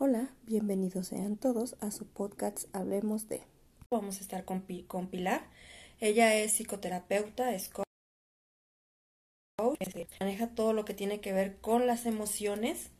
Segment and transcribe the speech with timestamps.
[0.00, 3.42] Hola, bienvenidos sean todos a su podcast Hablemos de.
[3.90, 5.42] Vamos a estar con, con Pilar.
[5.98, 7.84] Ella es psicoterapeuta, es coach,
[10.20, 12.90] maneja todo lo que tiene que ver con las emociones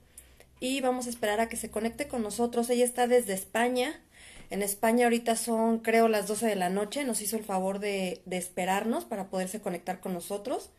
[0.59, 2.69] y vamos a esperar a que se conecte con nosotros.
[2.69, 4.03] Ella está desde España.
[4.51, 7.05] En España ahorita son creo las 12 de la noche.
[7.05, 10.73] Nos hizo el favor de, de esperarnos para poderse conectar con nosotros.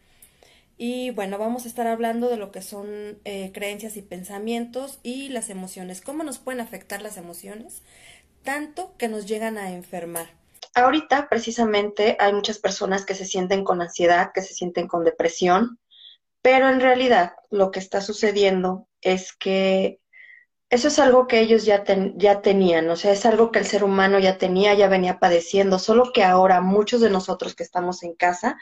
[0.81, 5.27] Y bueno, vamos a estar hablando de lo que son eh, creencias y pensamientos y
[5.27, 5.99] las emociones.
[5.99, 7.83] ¿Cómo nos pueden afectar las emociones?
[8.45, 10.27] Tanto que nos llegan a enfermar.
[10.73, 15.79] Ahorita precisamente hay muchas personas que se sienten con ansiedad, que se sienten con depresión,
[16.41, 19.99] pero en realidad lo que está sucediendo es que
[20.69, 21.83] eso es algo que ellos ya,
[22.15, 25.77] ya tenían, o sea, es algo que el ser humano ya tenía, ya venía padeciendo,
[25.77, 28.57] solo que ahora muchos de nosotros que estamos en casa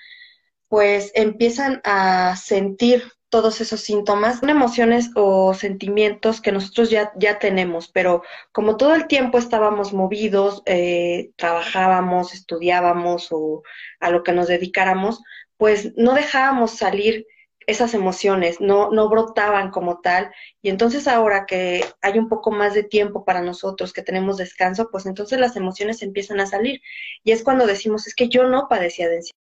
[0.70, 7.40] pues empiezan a sentir todos esos síntomas, son emociones o sentimientos que nosotros ya, ya
[7.40, 13.64] tenemos, pero como todo el tiempo estábamos movidos, eh, trabajábamos, estudiábamos o
[14.00, 15.22] a lo que nos dedicáramos,
[15.58, 17.26] pues no dejábamos salir
[17.68, 20.32] esas emociones, no, no brotaban como tal.
[20.62, 24.90] Y entonces ahora que hay un poco más de tiempo para nosotros, que tenemos descanso,
[24.90, 26.82] pues entonces las emociones empiezan a salir.
[27.26, 29.47] Y es cuando decimos, es que yo no padecía de ansiedad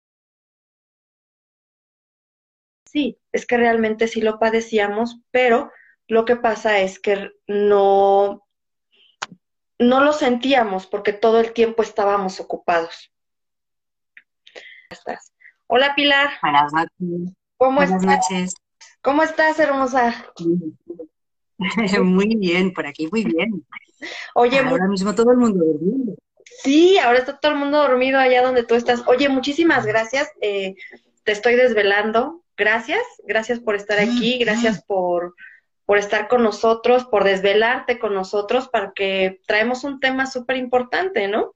[2.90, 5.70] sí, es que realmente sí lo padecíamos, pero
[6.06, 8.46] lo que pasa es que no,
[9.78, 13.12] no lo sentíamos porque todo el tiempo estábamos ocupados.
[14.90, 15.32] ¿Estás?
[15.66, 16.30] Hola Pilar.
[16.40, 17.34] Buenas noches.
[17.58, 18.54] ¿Cómo Buenas noches.
[19.02, 20.14] ¿Cómo estás, hermosa?
[22.02, 23.66] Muy bien, por aquí muy bien.
[24.34, 26.14] Oye, ahora mismo todo el mundo durmiendo.
[26.62, 29.02] Sí, ahora está todo el mundo dormido allá donde tú estás.
[29.06, 30.30] Oye, muchísimas gracias.
[30.40, 30.76] Eh,
[31.28, 35.34] te estoy desvelando gracias, gracias por estar aquí, gracias por,
[35.84, 41.28] por estar con nosotros, por desvelarte con nosotros, para que traemos un tema súper importante,
[41.28, 41.54] ¿no?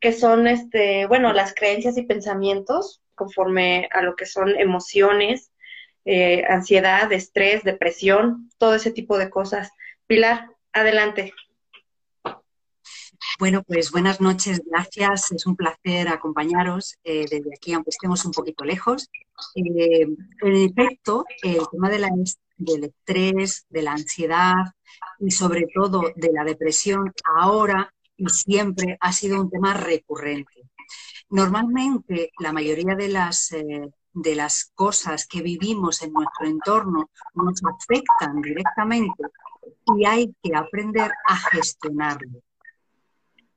[0.00, 5.52] Que son, este, bueno, las creencias y pensamientos conforme a lo que son emociones,
[6.06, 9.70] eh, ansiedad, estrés, depresión, todo ese tipo de cosas.
[10.06, 11.34] Pilar, adelante.
[13.40, 15.32] Bueno, pues buenas noches, gracias.
[15.32, 19.08] Es un placer acompañaros eh, desde aquí, aunque estemos un poquito lejos.
[19.54, 20.06] Eh,
[20.42, 22.10] en efecto, el tema de la,
[22.58, 24.56] del estrés, de la ansiedad
[25.18, 30.68] y sobre todo de la depresión ahora y siempre ha sido un tema recurrente.
[31.30, 37.58] Normalmente la mayoría de las, eh, de las cosas que vivimos en nuestro entorno nos
[37.64, 39.24] afectan directamente
[39.96, 42.42] y hay que aprender a gestionarlo.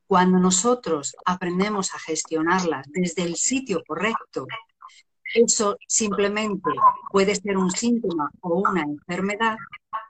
[0.08, 4.46] Cuando nosotros aprendemos a gestionarlas desde el sitio correcto,
[5.34, 6.70] eso simplemente
[7.12, 9.58] puede ser un síntoma o una enfermedad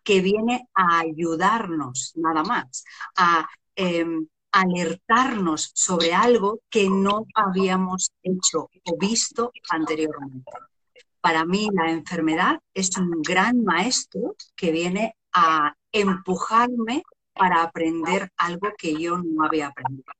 [0.03, 2.83] que viene a ayudarnos nada más,
[3.15, 10.51] a em, alertarnos sobre algo que no habíamos hecho o visto anteriormente.
[11.21, 17.03] Para mí la enfermedad es un gran maestro que viene a empujarme
[17.33, 20.11] para aprender algo que yo no había aprendido.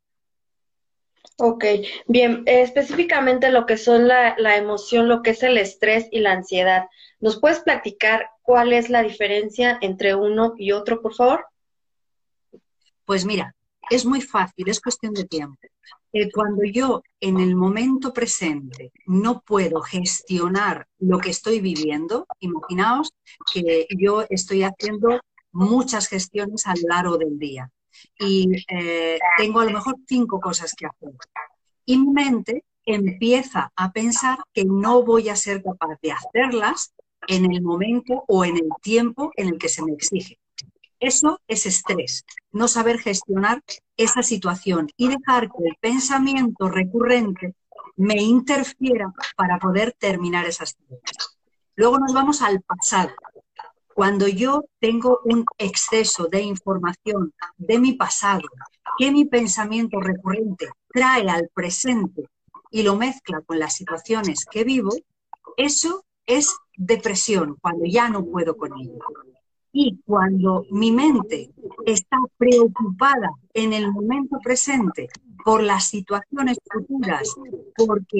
[1.38, 1.66] Ok,
[2.07, 6.31] bien, específicamente lo que son la, la, emoción, lo que es el estrés y la
[6.31, 6.85] ansiedad.
[7.19, 11.46] ¿Nos puedes platicar cuál es la diferencia entre uno y otro, por favor?
[13.06, 13.56] Pues mira,
[13.90, 15.59] es muy fácil, es cuestión de tiempo.
[16.13, 23.12] Eh, cuando yo en el momento presente no puedo gestionar lo que estoy viviendo, imaginaos
[23.51, 25.19] que yo estoy haciendo
[25.53, 27.71] muchas gestiones a lo largo del día
[28.19, 31.13] y eh, tengo a lo mejor cinco cosas que hacer.
[31.85, 36.93] Y mi mente empieza a pensar que no voy a ser capaz de hacerlas
[37.27, 40.39] en el momento o en el tiempo en el que se me exige.
[40.99, 43.61] Eso es estrés, no saber gestionar
[43.97, 47.55] esa situación y dejar que el pensamiento recurrente
[47.97, 51.37] me interfiera para poder terminar esas cosas.
[51.75, 53.11] Luego nos vamos al pasado.
[53.93, 58.41] Cuando yo tengo un exceso de información de mi pasado
[58.97, 62.23] que mi pensamiento recurrente trae al presente
[62.71, 64.91] y lo mezcla con las situaciones que vivo,
[65.57, 68.97] eso es depresión, cuando ya no puedo con ello.
[69.75, 71.49] Y cuando mi mente
[71.83, 75.09] está preocupada en el momento presente
[75.43, 77.35] por las situaciones futuras,
[77.75, 78.19] porque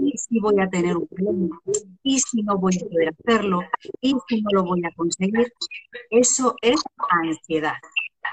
[0.00, 1.60] y si voy a tener un problema,
[2.02, 3.60] y si no voy a poder hacerlo,
[4.00, 5.52] y si no lo voy a conseguir,
[6.08, 7.76] eso es ansiedad.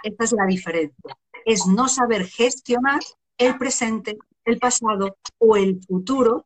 [0.04, 1.18] Esta es la diferencia.
[1.46, 3.02] Es no saber gestionar
[3.38, 6.46] el presente, el pasado o el futuro,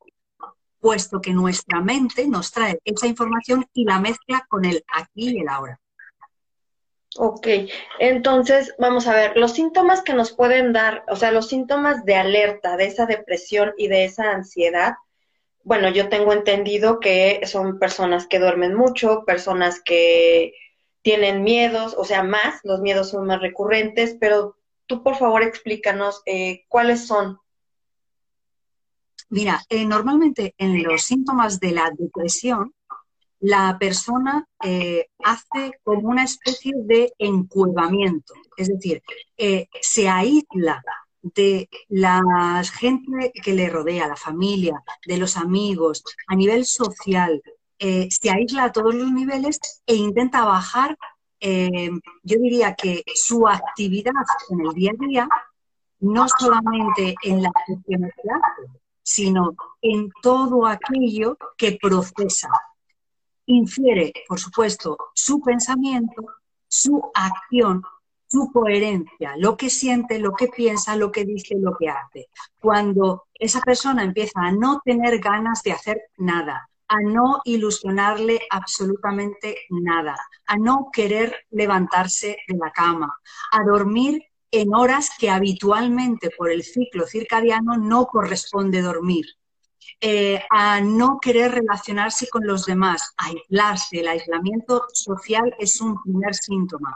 [0.79, 5.39] puesto que nuestra mente nos trae esa información y la mezcla con el aquí y
[5.39, 5.79] el ahora.
[7.17, 7.47] Ok,
[7.99, 12.15] entonces vamos a ver, los síntomas que nos pueden dar, o sea, los síntomas de
[12.15, 14.95] alerta de esa depresión y de esa ansiedad,
[15.63, 20.53] bueno, yo tengo entendido que son personas que duermen mucho, personas que
[21.01, 26.21] tienen miedos, o sea, más, los miedos son más recurrentes, pero tú por favor explícanos
[26.25, 27.39] eh, cuáles son.
[29.29, 32.73] Mira, eh, normalmente en los síntomas de la depresión,
[33.39, 39.01] la persona eh, hace como una especie de encuevamiento, es decir,
[39.37, 40.83] eh, se aísla
[41.21, 47.41] de la gente que le rodea, la familia, de los amigos, a nivel social,
[47.79, 50.97] eh, se aísla a todos los niveles e intenta bajar,
[51.41, 54.13] yo diría que su actividad
[54.49, 55.29] en el día a día,
[55.99, 58.11] no solamente en la función
[59.05, 62.49] sino en todo aquello que procesa,
[63.45, 66.25] infiere, por supuesto, su pensamiento,
[66.67, 67.83] su acción,
[68.27, 72.27] su coherencia, lo que siente, lo que piensa, lo que dice, lo que hace.
[72.59, 79.57] Cuando esa persona empieza a no tener ganas de hacer nada, a no ilusionarle absolutamente
[79.69, 83.15] nada, a no querer levantarse de la cama,
[83.51, 89.25] a dormir en horas que habitualmente por el ciclo circadiano no corresponde dormir,
[89.99, 93.99] eh, a no querer relacionarse con los demás, a aislarse.
[93.99, 96.95] El aislamiento social es un primer síntoma.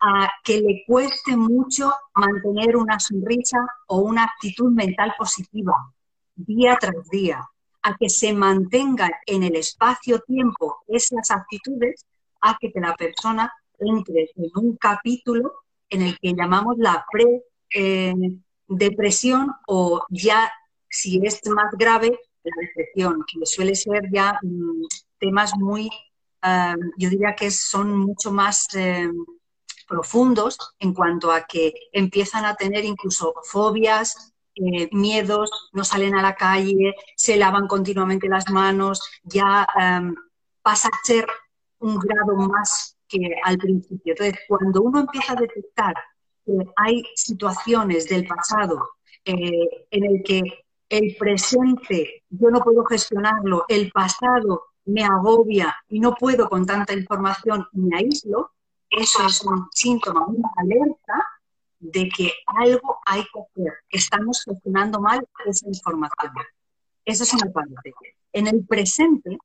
[0.00, 5.74] A que le cueste mucho mantener una sonrisa o una actitud mental positiva
[6.34, 7.40] día tras día.
[7.82, 12.04] A que se mantenga en el espacio-tiempo esas actitudes,
[12.40, 19.52] a que la persona entre en un capítulo en el que llamamos la pre-depresión eh,
[19.66, 20.52] o ya,
[20.90, 24.84] si es más grave, la depresión, que suele ser ya mm,
[25.18, 25.90] temas muy,
[26.96, 29.14] yo diría que son mucho más em,
[29.86, 36.22] profundos en cuanto a que empiezan a tener incluso fobias, eh, miedos, no salen a
[36.22, 40.14] la calle, se lavan continuamente las manos, ya em,
[40.62, 41.26] pasa a ser
[41.78, 44.12] un grado más que al principio.
[44.12, 45.94] Entonces, cuando uno empieza a detectar
[46.44, 48.90] que hay situaciones del pasado
[49.24, 50.42] eh, en el que
[50.90, 56.92] el presente yo no puedo gestionarlo, el pasado me agobia y no puedo con tanta
[56.92, 58.50] información me aíslo,
[58.90, 61.24] eso es un síntoma, una alerta
[61.78, 63.72] de que algo hay que hacer.
[63.88, 66.32] Estamos gestionando mal esa información.
[67.04, 67.94] Esa es una parte.
[68.32, 69.38] En el presente,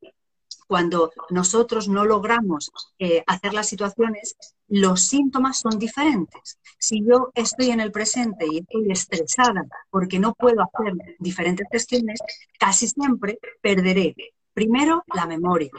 [0.67, 4.35] cuando nosotros no logramos eh, hacer las situaciones,
[4.67, 6.59] los síntomas son diferentes.
[6.77, 12.19] Si yo estoy en el presente y estoy estresada porque no puedo hacer diferentes gestiones,
[12.59, 14.15] casi siempre perderé
[14.53, 15.71] primero la memoria,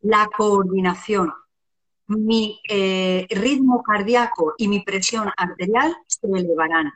[0.00, 1.32] la coordinación,
[2.08, 6.90] mi eh, ritmo cardíaco y mi presión arterial se elevarán.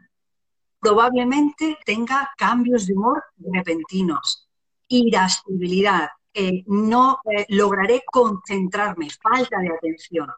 [0.80, 4.48] Probablemente tenga cambios de humor repentinos,
[4.88, 6.08] irascibilidad,
[6.66, 10.28] no eh, lograré concentrarme, falta de atención.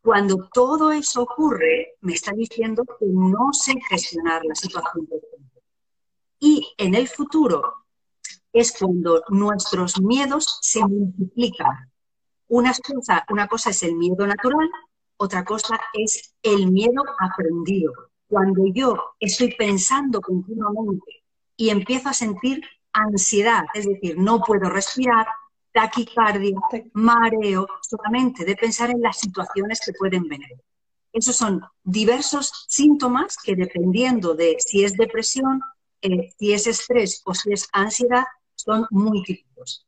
[0.00, 5.06] Cuando todo eso ocurre, me está diciendo que no sé gestionar la situación
[6.38, 7.62] Y en el futuro
[8.52, 11.90] es cuando nuestros miedos se multiplican.
[12.48, 14.70] Una cosa, una cosa es el miedo natural,
[15.18, 17.92] otra cosa es el miedo aprendido.
[18.28, 21.24] Cuando yo estoy pensando continuamente
[21.56, 25.26] y empiezo a sentir ansiedad, es decir, no puedo respirar,
[25.72, 26.56] taquicardia,
[26.92, 30.56] mareo, solamente de pensar en las situaciones que pueden venir.
[31.12, 35.60] Esos son diversos síntomas que dependiendo de si es depresión,
[36.02, 39.86] eh, si es estrés o si es ansiedad, son muy típicos.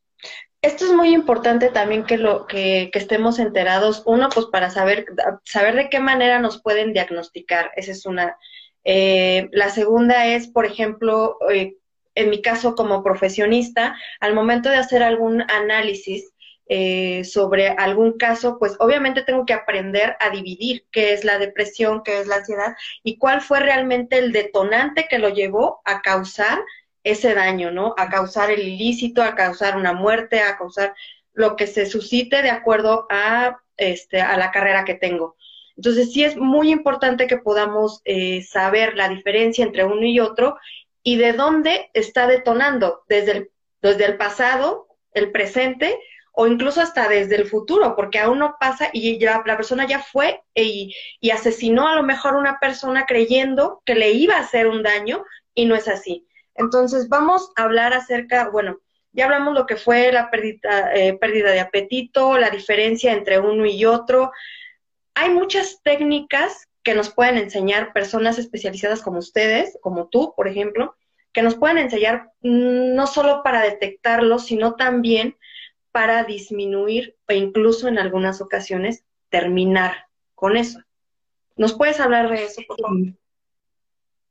[0.62, 4.02] Esto es muy importante también que lo que, estemos enterados.
[4.04, 5.06] Uno, pues para saber
[5.44, 7.70] saber de qué manera nos pueden diagnosticar.
[7.76, 8.36] Esa es una.
[8.84, 11.76] Eh, la segunda es, por ejemplo, eh,
[12.14, 16.32] en mi caso como profesionista, al momento de hacer algún análisis
[16.72, 22.02] eh, sobre algún caso, pues obviamente tengo que aprender a dividir qué es la depresión,
[22.04, 26.60] qué es la ansiedad y cuál fue realmente el detonante que lo llevó a causar
[27.02, 27.94] ese daño, ¿no?
[27.96, 30.94] A causar el ilícito, a causar una muerte, a causar
[31.32, 35.36] lo que se suscite de acuerdo a, este, a la carrera que tengo.
[35.76, 40.56] Entonces sí es muy importante que podamos eh, saber la diferencia entre uno y otro
[41.02, 43.50] y de dónde está detonando, desde el,
[43.82, 45.98] desde el pasado, el presente
[46.32, 50.00] o incluso hasta desde el futuro, porque aún no pasa y ya, la persona ya
[50.00, 54.66] fue y, y asesinó a lo mejor una persona creyendo que le iba a hacer
[54.66, 56.26] un daño y no es así.
[56.54, 58.78] Entonces vamos a hablar acerca, bueno,
[59.12, 63.66] ya hablamos lo que fue la pérdida, eh, pérdida de apetito, la diferencia entre uno
[63.66, 64.30] y otro.
[65.14, 70.96] hay muchas técnicas que nos pueden enseñar personas especializadas como ustedes, como tú, por ejemplo,
[71.32, 75.36] que nos pueden enseñar mm, no solo para detectarlo, sino también
[75.92, 80.80] para disminuir e incluso en algunas ocasiones terminar con eso.
[81.54, 83.14] ¿Nos puedes hablar de eso, por favor?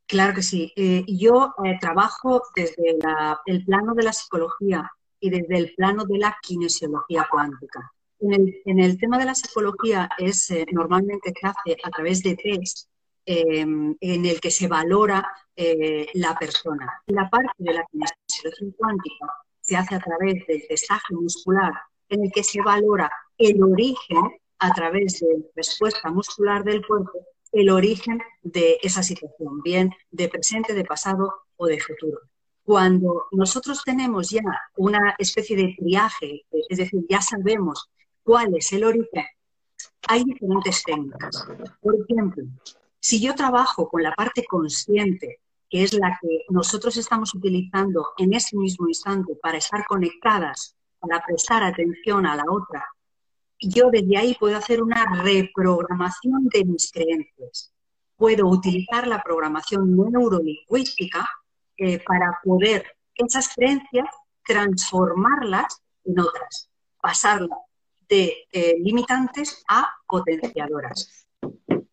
[0.06, 0.74] Claro que sí.
[0.76, 2.98] Eh, yo eh, trabajo desde
[3.46, 7.94] el plano de la psicología y desde el plano de la kinesiología cuántica.
[8.22, 12.90] En el, tema de la psicología es eh, normalmente se hace a través de test
[13.26, 15.26] em, en el que se valora
[16.14, 17.04] la persona.
[17.08, 19.26] La parte de la kinesiología cuántica
[19.60, 21.74] se hace a través del testaje muscular
[22.08, 24.24] en el que se valora el origen
[24.60, 27.12] a través de respuesta muscular del cuerpo
[27.52, 32.20] el origen de esa situación, bien de presente, de pasado o de futuro.
[32.64, 34.44] Cuando nosotros tenemos ya
[34.78, 37.90] una especie de triaje, es decir, ya sabemos
[38.30, 39.26] cuál es el origen,
[40.08, 41.48] hay diferentes técnicas.
[41.82, 42.44] Por ejemplo,
[43.00, 48.36] si yo trabajo con la parte consciente, que es la que nosotros estamos utilizando en
[48.36, 52.86] ese mismo instante para estar conectadas, para prestar atención a la otra
[53.62, 57.74] yo desde ahí puedo hacer una reprogramación de mis creencias.
[58.16, 61.28] Puedo utilizar la programación neurolingüística
[61.78, 64.08] eh, para poder esas creencias
[64.46, 66.70] transformarlas en otras,
[67.02, 67.69] pasarlas
[68.10, 71.28] de eh, limitantes a potenciadoras.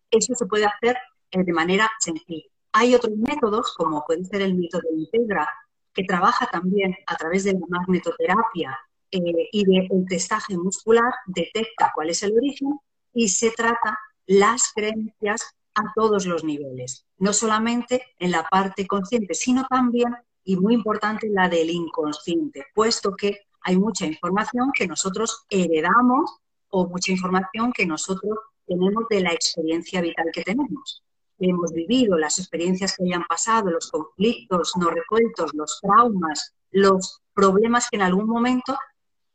[0.09, 0.97] Eso se puede hacer
[1.31, 2.45] eh, de manera sencilla.
[2.73, 5.47] Hay otros métodos, como puede ser el método Integra,
[5.93, 8.77] que trabaja también a través de la magnetoterapia
[9.11, 12.79] eh, y del testaje muscular detecta cuál es el origen
[13.13, 19.33] y se trata las creencias a todos los niveles, no solamente en la parte consciente,
[19.33, 25.45] sino también, y muy importante, la del inconsciente, puesto que hay mucha información que nosotros
[25.49, 31.03] heredamos o mucha información que nosotros tenemos de la experiencia vital que tenemos.
[31.37, 37.89] Hemos vivido las experiencias que hayan pasado, los conflictos no resueltos, los traumas, los problemas
[37.89, 38.77] que en algún momento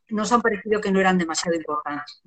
[0.09, 2.23] nos han parecido que no eran demasiado importantes.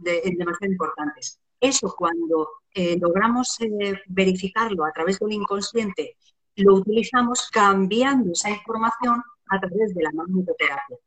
[0.62, 1.40] importantes.
[1.60, 6.18] Eso cuando eh, logramos eh, verificarlo a través del inconsciente,
[6.58, 10.98] lo utilizamos cambiando esa información a través de la magnetoterapia.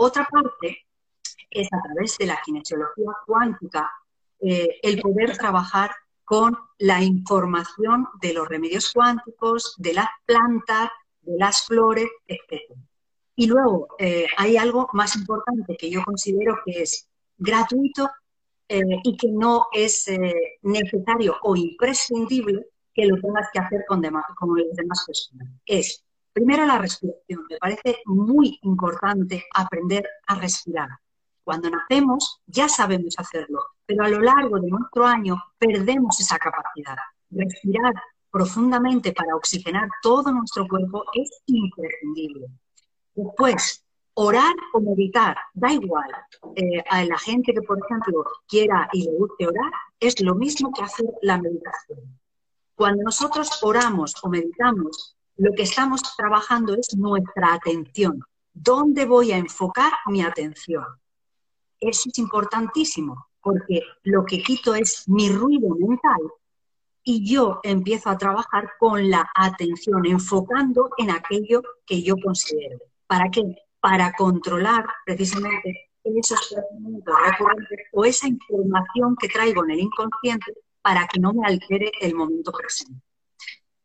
[0.00, 0.86] Otra parte
[1.50, 3.90] es a través de la kinesiología cuántica
[4.40, 5.90] eh, el poder trabajar
[6.24, 10.90] con la información de los remedios cuánticos, de las plantas,
[11.22, 12.62] de las flores, etc.
[13.34, 18.10] Y luego eh, hay algo más importante que yo considero que es gratuito
[18.68, 24.02] eh, y que no es eh, necesario o imprescindible que lo tengas que hacer con,
[24.36, 25.48] con las demás personas.
[25.64, 27.46] Es, primero, la respiración.
[27.50, 30.88] Me parece muy importante aprender a respirar.
[31.44, 36.96] Cuando nacemos ya sabemos hacerlo, pero a lo largo de nuestro año perdemos esa capacidad.
[37.30, 37.94] Respirar
[38.30, 42.48] profundamente para oxigenar todo nuestro cuerpo es imprescindible.
[43.14, 46.10] Después, orar o meditar, da igual.
[46.56, 50.72] Eh, a la gente que, por ejemplo, quiera y le guste orar, es lo mismo
[50.72, 52.18] que hacer la meditación.
[52.74, 58.20] Cuando nosotros oramos o meditamos, lo que estamos trabajando es nuestra atención.
[58.52, 60.84] ¿Dónde voy a enfocar mi atención?
[61.80, 66.18] Eso es importantísimo, porque lo que quito es mi ruido mental
[67.04, 72.80] y yo empiezo a trabajar con la atención, enfocando en aquello que yo considero.
[73.06, 73.42] ¿Para qué?
[73.80, 80.52] Para controlar precisamente esos pensamientos recurrentes o esa información que traigo en el inconsciente
[80.82, 83.07] para que no me altere el momento presente.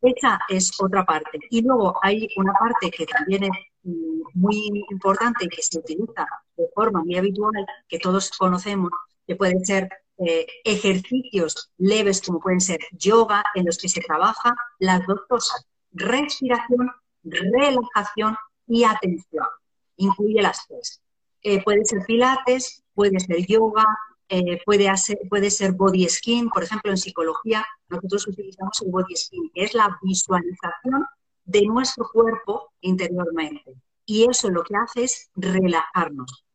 [0.04, 1.40] Esa es otra parte.
[1.50, 3.52] Y luego hay una parte que también es
[3.84, 8.92] mm, muy importante y que se utiliza de forma muy habitual, que todos conocemos,
[9.26, 14.54] que pueden ser eh, ejercicios leves como pueden ser yoga, en los que se trabaja
[14.80, 16.92] las dos cosas, respiración,
[17.24, 18.36] relajación
[18.68, 19.48] y atención.
[19.96, 21.02] Incluye las tres.
[21.44, 23.86] Eh, puede ser pilates, puede ser yoga,
[24.30, 24.92] eh, puede,
[25.30, 26.50] puede ser body skin.
[26.50, 31.06] Por ejemplo, en psicología nosotros utilizamos el body skin, que es la visualización
[31.46, 33.76] de nuestro cuerpo interiormente.
[34.06, 36.46] Y eso lo que hace es relajarnos.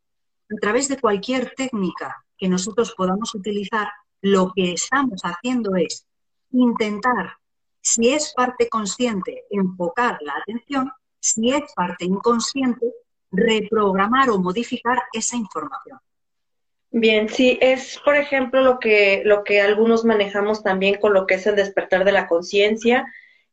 [0.51, 3.89] A través de cualquier técnica que nosotros podamos utilizar,
[4.21, 6.07] lo que estamos haciendo es
[6.51, 7.37] intentar,
[7.81, 12.93] si es parte consciente, enfocar la atención si es parte inconsciente,
[13.31, 15.99] reprogramar o modificar esa información.
[16.91, 21.35] Bien, sí, es por ejemplo lo que, lo que algunos manejamos también con lo que
[21.35, 23.07] es el despertar de la conciencia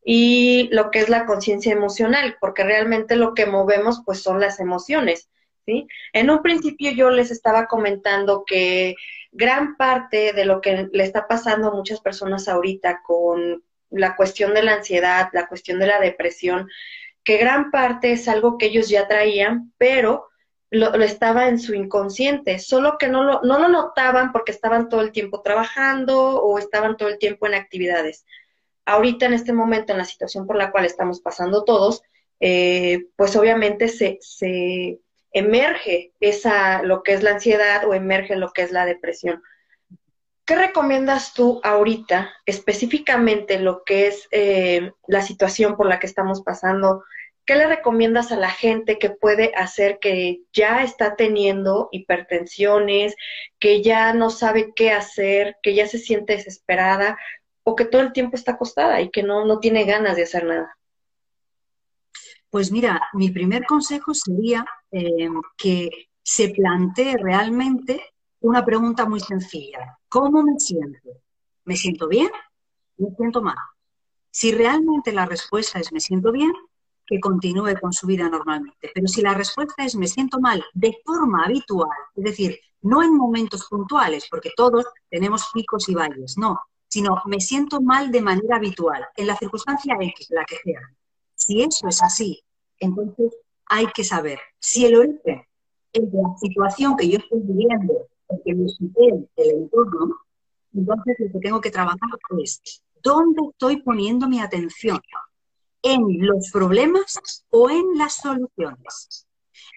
[0.04, 4.60] y lo que es la conciencia emocional, porque realmente lo que movemos pues son las
[4.60, 5.30] emociones.
[5.66, 5.88] ¿sí?
[6.14, 8.96] En un principio yo les estaba comentando que
[9.32, 14.54] gran parte de lo que le está pasando a muchas personas ahorita con la cuestión
[14.54, 16.70] de la ansiedad, la cuestión de la depresión,
[17.24, 20.28] que gran parte es algo que ellos ya traían, pero
[20.76, 25.02] lo, estaba en su inconsciente, solo que no lo, no lo notaban porque estaban todo
[25.02, 28.26] el tiempo trabajando o estaban todo el tiempo en actividades.
[28.86, 32.04] Ahorita en este momento, en la situación por la cual estamos pasando todos,
[32.40, 35.00] eh, pues obviamente se, se
[35.32, 39.42] emerge esa, lo que es la ansiedad o emerge lo que es la depresión.
[40.46, 46.44] ¿Qué recomiendas tú ahorita, específicamente lo que es eh, la situación por la que estamos
[46.44, 47.04] pasando?
[47.46, 53.16] ¿Qué le recomiendas a la gente que puede hacer que ya está teniendo hipertensiones,
[53.60, 57.20] que ya no sabe qué hacer, que ya se siente desesperada
[57.64, 60.46] o que todo el tiempo está acostada y que no, no tiene ganas de hacer
[60.46, 60.76] nada?
[62.50, 65.90] Pues mira, mi primer consejo sería eh, que
[66.24, 68.02] se plantee realmente
[68.40, 70.00] una pregunta muy sencilla.
[70.10, 71.10] ¿Cómo me siento?
[71.64, 72.30] ¿Me siento bien?
[72.98, 73.58] ¿Me siento mal?
[74.32, 76.54] Si realmente la respuesta es me siento bien,
[77.06, 78.92] que continúe con su vida normalmente.
[78.94, 83.16] Pero si la respuesta es me siento mal de forma habitual, es decir, no en
[83.16, 88.58] momentos puntuales, porque todos tenemos picos y valles, no, sino me siento mal de manera
[88.58, 90.82] habitual, en la circunstancia X, la que sea.
[91.36, 92.42] Si eso es así,
[92.80, 93.36] entonces
[93.66, 95.46] hay que saber si el origen
[95.94, 100.16] es la situación que yo estoy viviendo porque me supere el entorno,
[100.74, 102.10] entonces lo que tengo que trabajar
[102.42, 102.62] es
[103.02, 105.00] dónde estoy poniendo mi atención,
[105.86, 109.28] en los problemas o en las soluciones.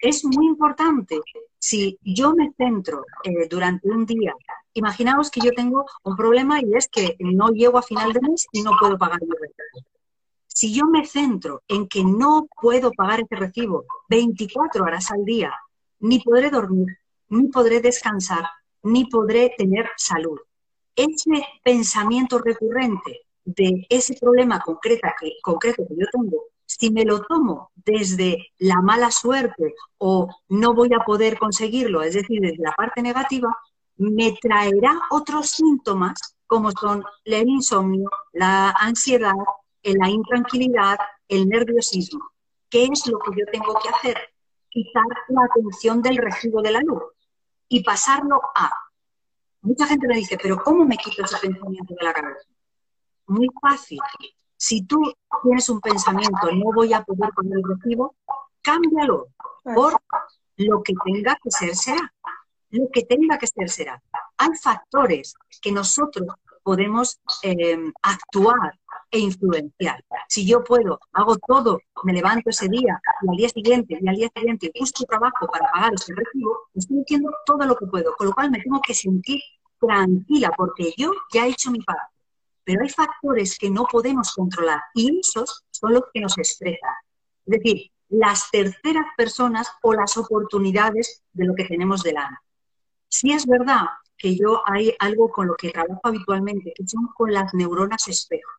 [0.01, 1.19] Es muy importante
[1.59, 4.33] si yo me centro eh, durante un día,
[4.73, 8.47] imaginaos que yo tengo un problema y es que no llego a final de mes
[8.51, 9.87] y no puedo pagar mi recibo.
[10.47, 15.53] Si yo me centro en que no puedo pagar ese recibo 24 horas al día,
[15.99, 16.87] ni podré dormir,
[17.27, 18.45] ni podré descansar,
[18.81, 20.39] ni podré tener salud.
[20.95, 27.21] Ese pensamiento recurrente de ese problema concreto que, concreto que yo tengo, si me lo
[27.21, 32.73] tomo desde la mala suerte o no voy a poder conseguirlo, es decir, desde la
[32.73, 33.55] parte negativa,
[33.97, 39.33] me traerá otros síntomas como son el insomnio, la ansiedad,
[39.83, 40.97] la intranquilidad,
[41.27, 42.31] el nerviosismo.
[42.69, 44.17] ¿Qué es lo que yo tengo que hacer?
[44.69, 47.03] Quitar la atención del recibo de la luz
[47.67, 48.69] y pasarlo a.
[49.61, 52.47] Mucha gente me dice, pero ¿cómo me quito ese pensamiento de la cabeza?
[53.29, 53.99] Muy fácil.
[54.57, 54.99] Si tú
[55.43, 58.15] tienes un pensamiento, no voy a poder poner el recibo,
[58.61, 59.27] cámbialo
[59.63, 59.93] por
[60.57, 62.13] lo que tenga que ser será.
[62.71, 64.01] Lo que tenga que ser será.
[64.37, 66.27] Hay factores que nosotros
[66.63, 68.79] podemos eh, actuar
[69.11, 70.03] e influenciar.
[70.27, 74.15] Si yo puedo, hago todo, me levanto ese día y al día siguiente y al
[74.15, 78.27] día siguiente busco trabajo para pagar ese recibo, estoy haciendo todo lo que puedo, con
[78.27, 79.39] lo cual me tengo que sentir
[79.79, 82.18] tranquila porque yo ya he hecho mi parte.
[82.69, 86.93] Pero hay factores que no podemos controlar y esos son los que nos estresan.
[87.47, 92.37] Es decir, las terceras personas o las oportunidades de lo que tenemos delante.
[93.07, 97.33] Si es verdad que yo hay algo con lo que trabajo habitualmente, que son con
[97.33, 98.51] las neuronas espejo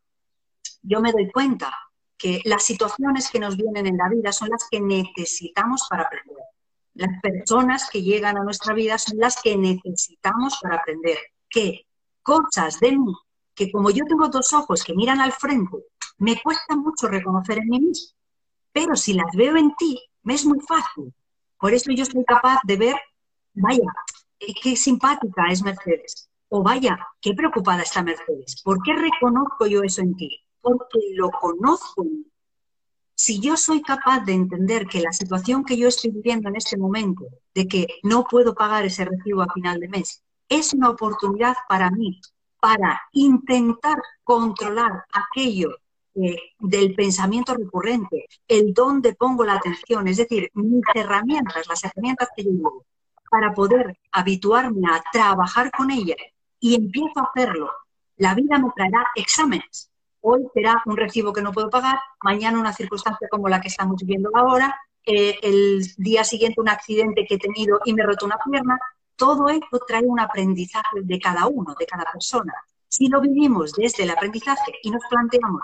[0.82, 1.72] yo me doy cuenta
[2.18, 6.36] que las situaciones que nos vienen en la vida son las que necesitamos para aprender.
[6.94, 11.18] Las personas que llegan a nuestra vida son las que necesitamos para aprender.
[11.48, 11.86] Que
[12.22, 13.14] cosas de mí,
[13.60, 15.76] que como yo tengo dos ojos que miran al frente,
[16.16, 18.16] me cuesta mucho reconocer en mí mismo.
[18.72, 21.12] Pero si las veo en ti, me es muy fácil.
[21.58, 22.96] Por eso yo soy capaz de ver,
[23.52, 23.92] vaya,
[24.62, 26.30] qué simpática es Mercedes.
[26.48, 28.62] O vaya, qué preocupada está Mercedes.
[28.64, 30.40] ¿Por qué reconozco yo eso en ti?
[30.60, 32.06] porque lo conozco.
[33.14, 36.78] Si yo soy capaz de entender que la situación que yo estoy viviendo en este
[36.78, 41.54] momento, de que no puedo pagar ese recibo a final de mes, es una oportunidad
[41.68, 42.20] para mí,
[42.60, 45.76] para intentar controlar aquello
[46.14, 52.28] eh, del pensamiento recurrente, el dónde pongo la atención, es decir, mis herramientas, las herramientas
[52.36, 52.84] que yo llevo,
[53.30, 56.18] para poder habituarme a trabajar con ellas
[56.58, 57.70] y empiezo a hacerlo,
[58.16, 62.72] la vida me traerá exámenes hoy será un recibo que no puedo pagar, mañana una
[62.72, 67.38] circunstancia como la que estamos viviendo ahora, eh, el día siguiente un accidente que he
[67.38, 68.78] tenido y me roto una pierna.
[69.20, 72.54] Todo esto trae un aprendizaje de cada uno, de cada persona.
[72.88, 75.60] Si lo vivimos desde el aprendizaje y nos planteamos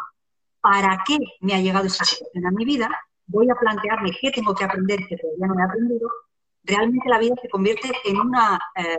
[0.61, 2.91] para qué me ha llegado esta situación a mi vida,
[3.27, 6.11] voy a plantearme qué tengo que aprender que todavía no he aprendido,
[6.65, 8.99] realmente la vida se convierte en una, eh,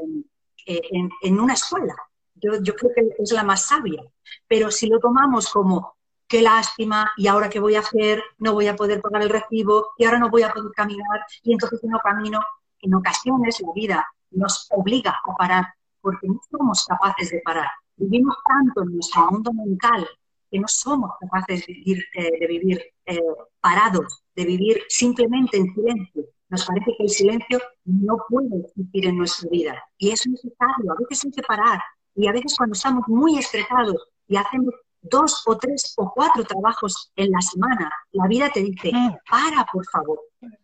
[0.66, 1.96] eh, en una escuela.
[2.34, 4.02] Yo, creo que es la más sabia.
[4.48, 8.68] Pero si lo tomamos como qué lástima, y ahora qué voy a hacer, no voy
[8.68, 12.00] a poder pagar el recibo, y ahora no voy a poder caminar, y entonces no
[12.00, 12.42] camino,
[12.82, 15.66] en ocasiones la vida nos obliga a parar
[16.02, 17.70] porque no somos capaces de parar.
[17.96, 20.08] Vivimos tanto en nuestro mundo mental
[20.50, 23.20] que no somos capaces de vivir, eh, de vivir eh,
[23.60, 26.24] parados, de vivir simplemente en silencio.
[26.50, 30.92] Nos parece que el silencio no puede existir en nuestra vida y es necesario.
[30.92, 31.82] A veces hay que parar
[32.16, 37.12] y a veces cuando estamos muy estresados y hacemos dos o tres o cuatro trabajos
[37.16, 38.92] en la semana, la vida te dice,
[39.30, 40.20] para, por favor.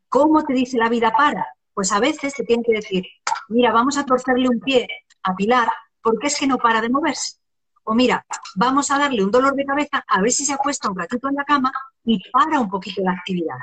[0.09, 1.45] ¿Cómo te dice la vida para?
[1.73, 3.05] Pues a veces te tiene que decir,
[3.49, 4.87] mira, vamos a torcerle un pie
[5.23, 5.69] a Pilar
[6.01, 7.37] porque es que no para de moverse.
[7.85, 8.25] O mira,
[8.55, 11.35] vamos a darle un dolor de cabeza a ver si se acuesta un ratito en
[11.35, 11.71] la cama
[12.03, 13.57] y para un poquito la actividad.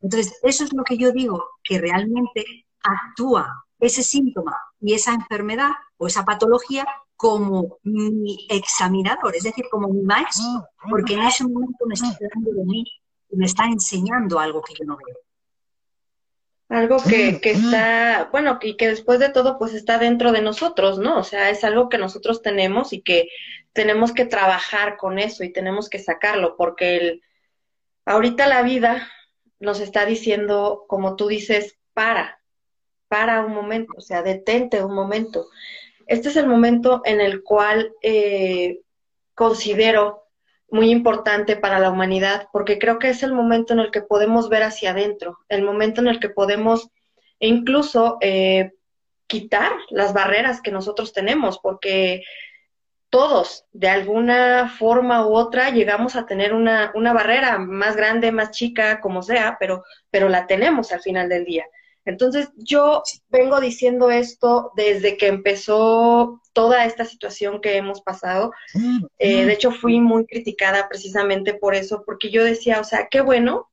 [0.00, 5.70] Entonces, eso es lo que yo digo, que realmente actúa ese síntoma y esa enfermedad
[5.98, 11.84] o esa patología como mi examinador, es decir, como mi maestro, porque en ese momento
[11.86, 12.84] me está de mí
[13.28, 15.16] y me está enseñando algo que yo no veo.
[16.70, 21.00] Algo que, que está, bueno, y que después de todo, pues está dentro de nosotros,
[21.00, 21.18] ¿no?
[21.18, 23.28] O sea, es algo que nosotros tenemos y que
[23.72, 27.22] tenemos que trabajar con eso y tenemos que sacarlo, porque el,
[28.04, 29.10] ahorita la vida
[29.58, 32.40] nos está diciendo, como tú dices, para,
[33.08, 35.48] para un momento, o sea, detente un momento.
[36.06, 38.80] Este es el momento en el cual eh,
[39.34, 40.19] considero
[40.70, 44.48] muy importante para la humanidad, porque creo que es el momento en el que podemos
[44.48, 46.90] ver hacia adentro, el momento en el que podemos
[47.38, 48.72] incluso eh,
[49.26, 52.22] quitar las barreras que nosotros tenemos, porque
[53.10, 58.52] todos, de alguna forma u otra, llegamos a tener una, una barrera más grande, más
[58.52, 61.64] chica, como sea, pero, pero la tenemos al final del día.
[62.04, 68.52] Entonces, yo vengo diciendo esto desde que empezó toda esta situación que hemos pasado.
[69.18, 73.20] Eh, de hecho, fui muy criticada precisamente por eso, porque yo decía, o sea, qué
[73.20, 73.70] bueno,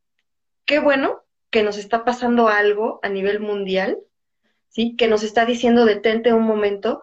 [0.65, 3.97] qué bueno que nos está pasando algo a nivel mundial,
[4.69, 4.95] ¿sí?
[4.97, 7.01] Que nos está diciendo detente un momento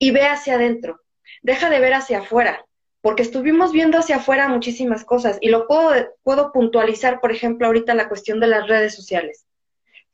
[0.00, 1.00] y ve hacia adentro.
[1.42, 2.66] Deja de ver hacia afuera,
[3.00, 5.92] porque estuvimos viendo hacia afuera muchísimas cosas y lo puedo,
[6.24, 9.46] puedo puntualizar, por ejemplo, ahorita la cuestión de las redes sociales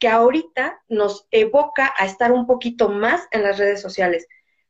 [0.01, 4.27] que ahorita nos evoca a estar un poquito más en las redes sociales.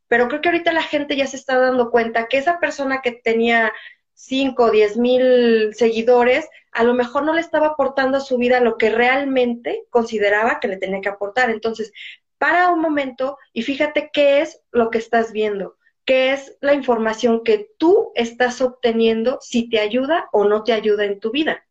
[0.09, 3.13] Pero creo que ahorita la gente ya se está dando cuenta que esa persona que
[3.13, 3.73] tenía
[4.15, 8.61] 5 o 10 mil seguidores, a lo mejor no le estaba aportando a su vida
[8.61, 11.49] lo que realmente consideraba que le tenía que aportar.
[11.49, 11.93] Entonces,
[12.37, 17.45] para un momento y fíjate qué es lo que estás viendo, qué es la información
[17.45, 21.65] que tú estás obteniendo, si te ayuda o no te ayuda en tu vida.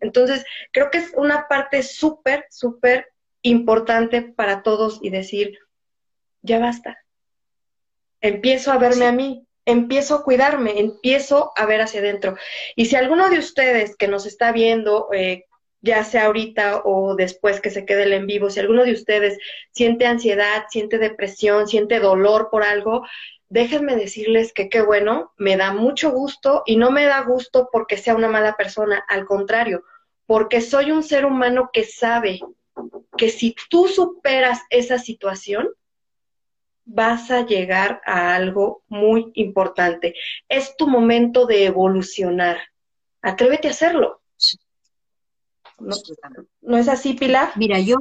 [0.00, 3.06] Entonces, creo que es una parte súper, súper
[3.42, 5.58] importante para todos y decir,
[6.42, 6.98] ya basta.
[8.20, 12.36] Empiezo a verme a mí, empiezo a cuidarme, empiezo a ver hacia adentro.
[12.76, 15.44] Y si alguno de ustedes que nos está viendo, eh,
[15.84, 19.38] ya sea ahorita o después que se quede el en vivo, si alguno de ustedes
[19.72, 23.06] siente ansiedad, siente depresión, siente dolor por algo,
[23.48, 27.96] déjenme decirles que qué bueno, me da mucho gusto y no me da gusto porque
[27.96, 29.84] sea una mala persona, al contrario,
[30.26, 32.40] porque soy un ser humano que sabe
[33.16, 35.68] que si tú superas esa situación,
[36.84, 40.14] vas a llegar a algo muy importante.
[40.48, 42.58] Es tu momento de evolucionar.
[43.22, 44.20] Atrévete a hacerlo.
[45.78, 45.96] ¿No,
[46.60, 47.52] ¿no es así, Pilar?
[47.56, 47.96] Mira, yo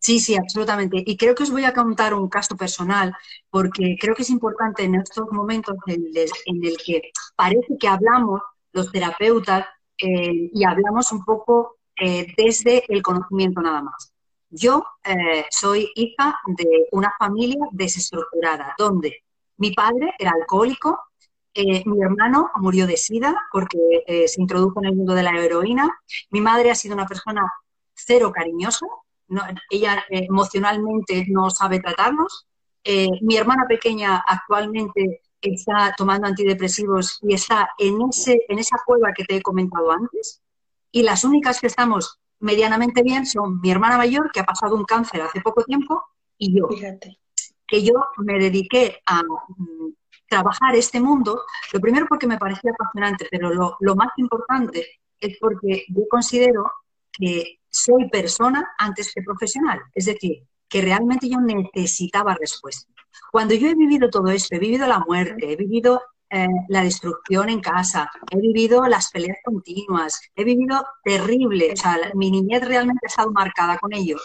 [0.00, 1.02] Sí, sí, absolutamente.
[1.06, 3.14] Y creo que os voy a contar un caso personal,
[3.50, 6.02] porque creo que es importante en estos momentos en,
[6.64, 8.40] el que parece que hablamos
[8.72, 9.66] los terapeutas
[9.98, 14.12] eh, y hablamos un poco eh, desde el conocimiento nada más.
[14.48, 19.24] Yo eh, soy hija de una familia desestructurada, donde
[19.58, 20.98] mi padre era alcohólico,
[21.54, 25.90] mi hermano murió de sida porque se introdujo en el mundo de la heroína,
[26.30, 27.42] mi madre ha sido una persona
[27.92, 28.86] cero cariñosa,
[29.70, 32.46] ella eh, emocionalmente no sabe tratarnos.
[32.84, 39.12] Eh, mi hermana pequeña actualmente está tomando antidepresivos y está en, ese, en esa cueva
[39.14, 40.42] que te he comentado antes.
[40.92, 44.84] Y las únicas que estamos medianamente bien son mi hermana mayor, que ha pasado un
[44.84, 46.02] cáncer hace poco tiempo,
[46.38, 46.68] y yo.
[46.68, 47.18] Fíjate.
[47.66, 49.94] Que yo me dediqué a mm,
[50.28, 55.36] trabajar este mundo, lo primero porque me parecía apasionante, pero lo, lo más importante es
[55.38, 56.64] porque yo considero
[57.12, 59.80] que soy persona antes que profesional.
[59.94, 62.90] Es decir, que realmente yo necesitaba respuesta.
[63.32, 67.48] Cuando yo he vivido todo esto, he vivido la muerte, he vivido eh, la destrucción
[67.48, 73.06] en casa, he vivido las peleas continuas, he vivido terrible, o sea, mi niñez realmente
[73.06, 74.16] ha estado marcada con ello.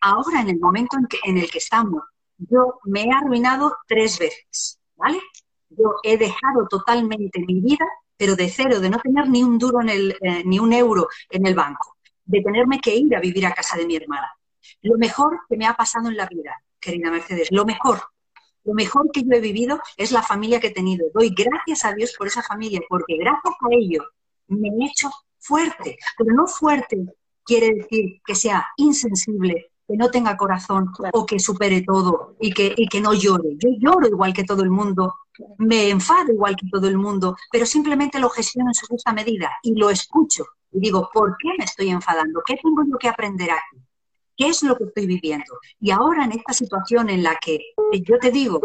[0.00, 2.02] Ahora, en el momento en, que, en el que estamos,
[2.38, 5.20] yo me he arruinado tres veces, ¿vale?
[5.68, 7.84] Yo he dejado totalmente mi vida,
[8.16, 11.08] pero de cero, de no tener ni un duro en el, eh, ni un euro
[11.30, 11.93] en el banco
[12.24, 14.32] de tenerme que ir a vivir a casa de mi hermana.
[14.82, 18.00] Lo mejor que me ha pasado en la vida, querida Mercedes, lo mejor,
[18.64, 21.06] lo mejor que yo he vivido es la familia que he tenido.
[21.12, 24.02] Doy gracias a Dios por esa familia, porque gracias a ello
[24.48, 27.04] me he hecho fuerte, pero no fuerte
[27.44, 32.72] quiere decir que sea insensible, que no tenga corazón o que supere todo y que,
[32.74, 33.50] y que no llore.
[33.58, 35.14] Yo lloro igual que todo el mundo,
[35.58, 39.52] me enfado igual que todo el mundo, pero simplemente lo gestiono en su justa medida
[39.62, 42.42] y lo escucho y digo, ¿por qué me estoy enfadando?
[42.44, 43.80] ¿Qué tengo yo que aprender aquí?
[44.36, 45.58] ¿Qué es lo que estoy viviendo?
[45.80, 47.60] Y ahora en esta situación en la que
[48.02, 48.60] yo te digo,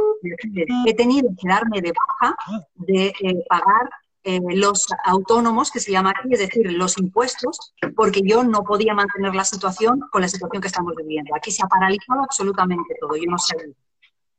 [0.85, 2.35] he tenido que darme de baja
[2.73, 3.89] de eh, pagar
[4.23, 8.95] eh, los autónomos, que se llama aquí, es decir, los impuestos, porque yo no podía
[8.95, 11.35] mantener la situación con la situación que estamos viviendo.
[11.35, 13.55] Aquí se ha paralizado absolutamente todo, yo no sé.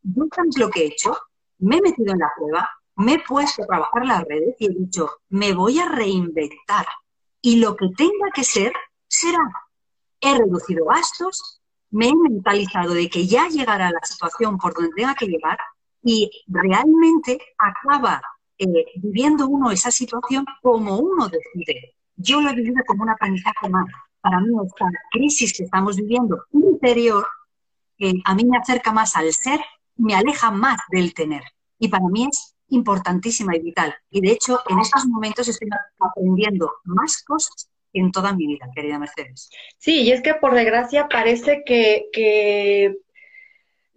[0.03, 1.17] Yo, ¿sabes lo que he hecho?
[1.59, 4.71] Me he metido en la prueba, me he puesto a trabajar las redes y he
[4.71, 6.87] dicho, me voy a reinventar
[7.43, 8.73] y lo que tenga que ser,
[9.09, 9.51] será.
[10.21, 15.15] He reducido gastos, me he mentalizado de que ya llegará la situación por donde tenga
[15.15, 15.59] que llegar
[16.03, 18.23] y realmente acaba
[18.59, 21.95] eh, viviendo uno esa situación como uno decide.
[22.17, 23.87] Yo lo he vivido como un aprendizaje más.
[24.21, 27.27] Para mí esta crisis que estamos viviendo interior,
[27.99, 29.61] eh, a mí me acerca más al ser,
[29.97, 31.43] me aleja más del tener.
[31.79, 33.95] Y para mí es importantísima y vital.
[34.11, 38.99] Y de hecho, en estos momentos estoy aprendiendo más cosas en toda mi vida, querida
[38.99, 39.51] Mercedes.
[39.79, 42.97] Sí, y es que por desgracia parece que,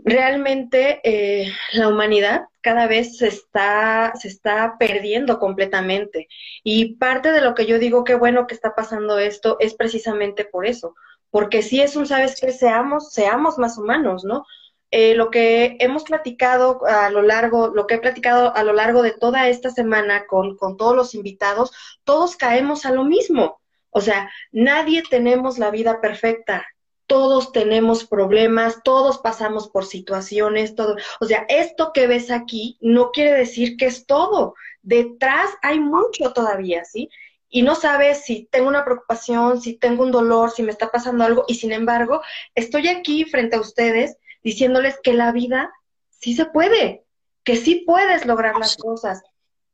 [0.06, 6.28] realmente eh, la humanidad cada vez se está, se está perdiendo completamente.
[6.64, 10.46] Y parte de lo que yo digo, qué bueno que está pasando esto, es precisamente
[10.46, 10.96] por eso.
[11.30, 14.46] Porque si es un, sabes que seamos, seamos más humanos, ¿no?
[14.96, 19.02] Eh, lo que hemos platicado a lo largo, lo que he platicado a lo largo
[19.02, 21.72] de toda esta semana con, con todos los invitados,
[22.04, 23.60] todos caemos a lo mismo.
[23.90, 26.68] O sea, nadie tenemos la vida perfecta,
[27.08, 30.96] todos tenemos problemas, todos pasamos por situaciones, todo.
[31.20, 34.54] O sea, esto que ves aquí no quiere decir que es todo.
[34.84, 37.10] Detrás hay mucho todavía, ¿sí?
[37.50, 41.24] Y no sabes si tengo una preocupación, si tengo un dolor, si me está pasando
[41.24, 42.22] algo, y sin embargo,
[42.54, 45.72] estoy aquí frente a ustedes diciéndoles que la vida
[46.10, 47.06] sí se puede,
[47.44, 49.24] que sí puedes lograr las cosas.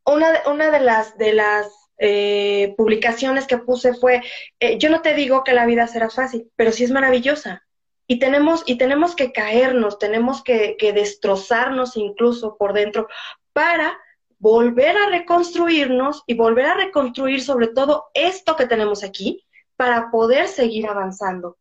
[0.05, 4.21] Una, una de las, de las eh, publicaciones que puse fue,
[4.60, 7.63] eh, yo no te digo que la vida será fácil, pero sí es maravillosa.
[8.08, 13.08] Y tenemos, y tenemos que caernos, tenemos que, que destrozarnos incluso por dentro
[13.53, 13.99] para
[14.39, 20.47] volver a reconstruirnos y volver a reconstruir sobre todo esto que tenemos aquí para poder
[20.47, 21.58] seguir avanzando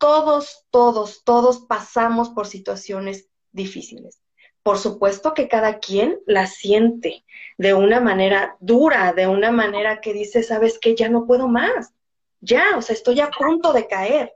[0.00, 4.20] todos, todos, todos pasamos por situaciones difíciles.
[4.62, 7.24] Por supuesto que cada quien la siente
[7.58, 11.92] de una manera dura, de una manera que dice, sabes que ya no puedo más,
[12.40, 14.34] ya, o sea, estoy a punto de caer,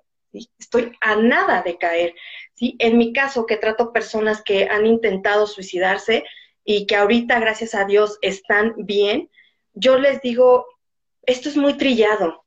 [0.58, 2.14] estoy a nada de caer.
[2.54, 2.76] ¿sí?
[2.78, 6.24] En mi caso, que trato personas que han intentado suicidarse
[6.62, 9.30] y que ahorita, gracias a Dios, están bien,
[9.72, 10.66] yo les digo,
[11.22, 12.43] esto es muy trillado,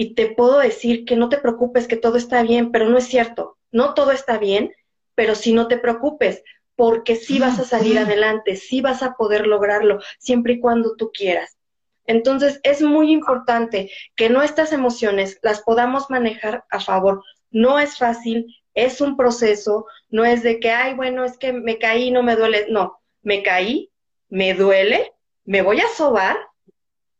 [0.00, 3.08] y te puedo decir que no te preocupes, que todo está bien, pero no es
[3.08, 3.58] cierto.
[3.72, 4.72] No todo está bien,
[5.16, 6.44] pero sí no te preocupes,
[6.76, 11.10] porque sí vas a salir adelante, sí vas a poder lograrlo, siempre y cuando tú
[11.12, 11.58] quieras.
[12.06, 17.24] Entonces, es muy importante que nuestras emociones las podamos manejar a favor.
[17.50, 21.78] No es fácil, es un proceso, no es de que, ay, bueno, es que me
[21.78, 22.66] caí, no me duele.
[22.70, 23.90] No, me caí,
[24.28, 25.12] me duele,
[25.44, 26.36] me voy a sobar,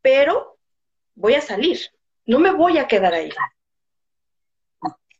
[0.00, 0.56] pero
[1.16, 1.80] voy a salir
[2.28, 3.30] no me voy a quedar ahí.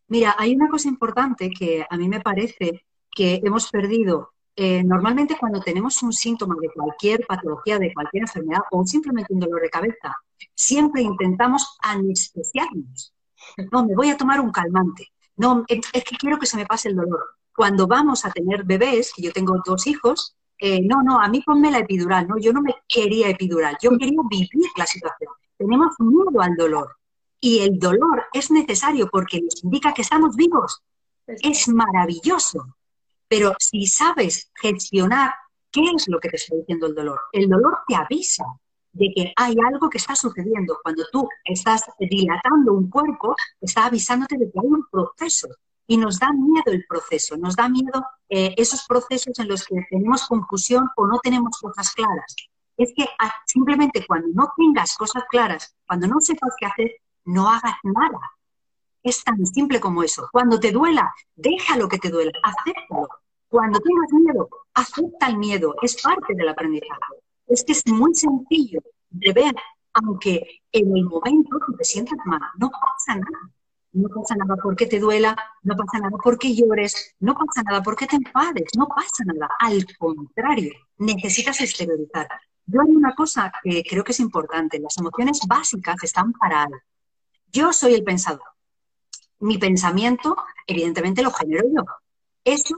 [0.09, 4.35] Mira, hay una cosa importante que a mí me parece que hemos perdido.
[4.55, 9.41] Eh, normalmente cuando tenemos un síntoma de cualquier patología, de cualquier enfermedad o simplemente un
[9.41, 10.17] dolor de cabeza,
[10.55, 13.15] siempre intentamos anestesiarnos.
[13.73, 15.09] No, me voy a tomar un calmante.
[15.37, 17.25] No, es que quiero que se me pase el dolor.
[17.55, 21.41] Cuando vamos a tener bebés, que yo tengo dos hijos, eh, no, no, a mí
[21.41, 25.31] ponme la epidural, no, yo no me quería epidural, yo quería vivir la situación.
[25.57, 26.98] Tenemos miedo al dolor.
[27.41, 30.83] Y el dolor es necesario porque nos indica que estamos vivos.
[31.27, 32.77] Es maravilloso.
[33.29, 35.33] Pero si sabes gestionar
[35.71, 38.45] qué es lo que te está diciendo el dolor, el dolor te avisa
[38.93, 40.79] de que hay algo que está sucediendo.
[40.83, 45.49] Cuando tú estás dilatando un cuerpo, está avisándote de que hay un proceso.
[45.87, 49.77] Y nos da miedo el proceso, nos da miedo eh, esos procesos en los que
[49.89, 52.37] tenemos confusión o no tenemos cosas claras.
[52.77, 56.91] Es que ah, simplemente cuando no tengas cosas claras, cuando no sepas qué hacer,
[57.29, 58.21] no hagas nada.
[59.03, 60.29] Es tan simple como eso.
[60.33, 63.09] Cuando te duela, déjalo que te duela, acéptalo.
[63.49, 67.15] Cuando tengas miedo, acepta el miedo, es parte del aprendizaje.
[67.47, 69.55] Es que es muy sencillo de ver,
[69.95, 73.51] aunque en el momento te sientas mal, no pasa nada.
[73.93, 78.07] no pasa nada porque te duela, no pasa nada porque llores, no pasa nada porque
[78.07, 79.49] te enfades, no pasa nada.
[79.59, 82.29] Al contrario, necesitas exteriorizar.
[82.67, 86.79] Yo hay una cosa que creo que es importante, las emociones básicas están para algo.
[87.53, 88.49] Yo soy el pensador.
[89.41, 91.85] Mi pensamiento, evidentemente, lo genero yo.
[92.45, 92.77] Eso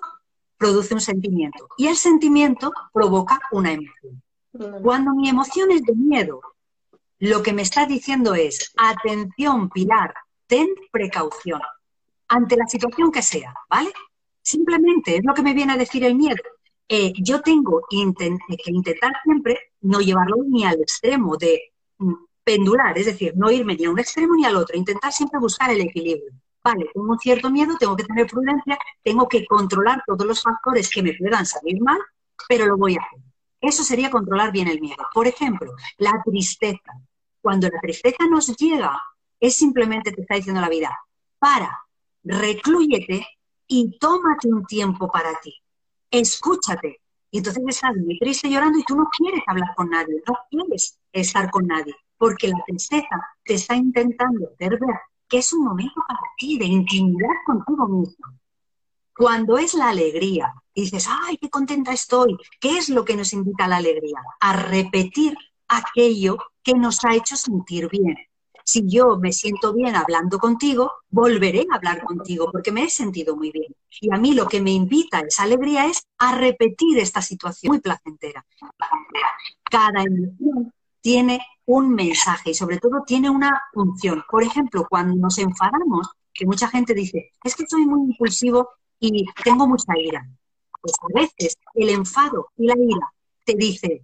[0.56, 4.22] produce un sentimiento y el sentimiento provoca una emoción.
[4.82, 6.40] Cuando mi emoción es de miedo,
[7.18, 10.14] lo que me está diciendo es, atención, Pilar,
[10.46, 11.60] ten precaución
[12.28, 13.92] ante la situación que sea, ¿vale?
[14.42, 16.42] Simplemente es lo que me viene a decir el miedo.
[16.88, 22.14] Eh, yo tengo que intentar siempre no llevarlo ni al extremo de mm,
[22.50, 25.70] pendular, es decir, no irme ni a un extremo ni al otro, intentar siempre buscar
[25.70, 26.32] el equilibrio.
[26.64, 30.90] Vale, tengo un cierto miedo, tengo que tener prudencia, tengo que controlar todos los factores
[30.90, 32.00] que me puedan salir mal,
[32.48, 33.20] pero lo voy a hacer.
[33.60, 35.04] Eso sería controlar bien el miedo.
[35.14, 36.92] Por ejemplo, la tristeza.
[37.40, 39.00] Cuando la tristeza nos llega,
[39.38, 40.90] es simplemente te está diciendo la vida,
[41.38, 41.70] para,
[42.24, 43.26] reclúyete
[43.68, 45.54] y tómate un tiempo para ti.
[46.10, 47.00] Escúchate.
[47.30, 50.98] Y entonces estás muy triste llorando y tú no quieres hablar con nadie, no quieres
[51.12, 56.02] estar con nadie, porque la tristeza te está intentando hacer ver que es un momento
[56.06, 58.26] para ti de intimidad contigo mismo.
[59.16, 63.64] Cuando es la alegría, dices, ay, qué contenta estoy, ¿qué es lo que nos invita
[63.64, 64.18] a la alegría?
[64.38, 65.34] A repetir
[65.66, 68.16] aquello que nos ha hecho sentir bien
[68.70, 73.34] si yo me siento bien hablando contigo, volveré a hablar contigo porque me he sentido
[73.34, 73.74] muy bien.
[74.00, 77.80] Y a mí lo que me invita esa alegría es a repetir esta situación muy
[77.80, 78.46] placentera.
[79.64, 84.24] Cada emoción tiene un mensaje y sobre todo tiene una función.
[84.28, 89.24] Por ejemplo, cuando nos enfadamos, que mucha gente dice, es que soy muy impulsivo y
[89.44, 90.26] tengo mucha ira.
[90.80, 93.12] Pues a veces el enfado y la ira
[93.44, 94.02] te dice,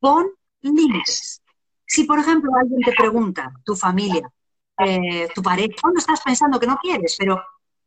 [0.00, 0.26] pon
[0.62, 1.42] límites.
[1.86, 4.30] Si, por ejemplo, alguien te pregunta, tu familia,
[4.78, 7.42] eh, tu pareja, cuando estás pensando que no quieres, pero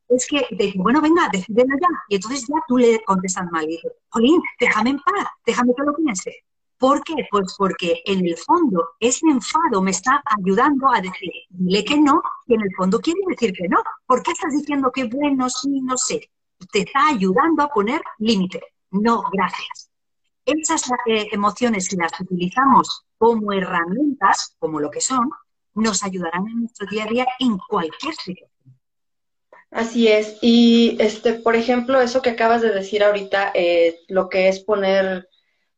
[0.09, 1.87] es que bueno, venga, decídelo ya.
[2.09, 5.83] Y entonces ya tú le contestas mal y dices, Jolín, déjame en paz, déjame que
[5.83, 6.43] lo piense.
[6.81, 7.13] ¿Por qué?
[7.29, 12.23] Pues porque en el fondo ese enfado me está ayudando a decir, dile que no,
[12.47, 13.83] y en el fondo quiere decir que no.
[14.07, 16.31] ¿Por qué estás diciendo que bueno, sí, no sé?
[16.71, 18.63] Te está ayudando a poner límite.
[18.89, 19.91] No, gracias.
[20.43, 25.29] Esas eh, emociones, si las utilizamos como herramientas, como lo que son,
[25.75, 28.49] nos ayudarán en nuestro día a día en cualquier situación.
[29.69, 30.39] Así es.
[30.41, 35.29] Y, este, por ejemplo, eso que acabas de decir ahorita, eh, lo que es poner,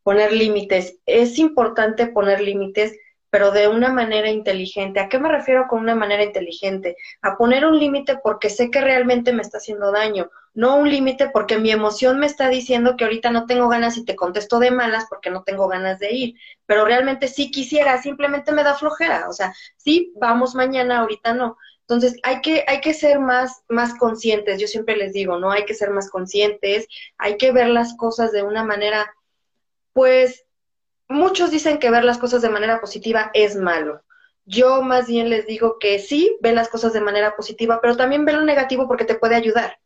[0.04, 0.98] poner límites.
[1.06, 2.94] Es importante poner límites
[3.34, 5.00] pero de una manera inteligente.
[5.00, 6.98] ¿A qué me refiero con una manera inteligente?
[7.24, 11.32] A poner un límite porque sé que realmente me está haciendo daño, no un límite
[11.32, 14.70] porque mi emoción me está diciendo que ahorita no tengo ganas y te contesto de
[14.70, 16.36] malas porque no tengo ganas de ir,
[16.68, 21.58] pero realmente sí quisiera, simplemente me da flojera, o sea, sí, vamos mañana, ahorita no.
[21.82, 25.52] Entonces, hay que, hay que ser más, más conscientes, yo siempre les digo, ¿no?
[25.52, 26.88] Hay que ser más conscientes,
[27.18, 29.12] hay que ver las cosas de una manera,
[29.94, 30.46] pues,
[31.08, 34.02] muchos dicen que ver las cosas de manera positiva es malo.
[34.46, 38.26] Yo más bien les digo que sí, ve las cosas de manera positiva, pero también
[38.26, 39.78] ve lo negativo porque te puede ayudar.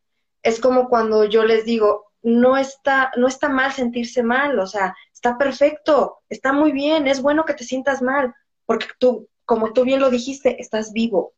[0.42, 4.96] Es como cuando yo les digo, no está, no está mal sentirse mal, o sea,
[5.12, 8.34] está perfecto, está muy bien, es bueno que te sientas mal,
[8.66, 11.32] porque tú, como tú bien lo dijiste, estás vivo,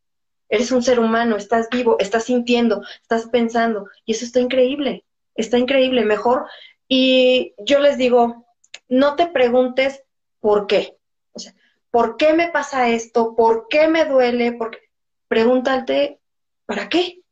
[0.49, 5.05] eres un ser humano, estás vivo, estás sintiendo, estás pensando, y eso está increíble,
[5.35, 6.47] está increíble, mejor.
[6.89, 8.47] Y yo les digo,
[8.91, 10.03] no te preguntes
[10.41, 10.99] por qué.
[11.33, 11.55] O sea,
[11.91, 13.35] ¿por qué me pasa esto?
[13.35, 14.53] ¿Por qué me duele?
[14.53, 14.91] Porque
[15.29, 16.21] pregúntate,
[16.67, 17.23] ¿para qué?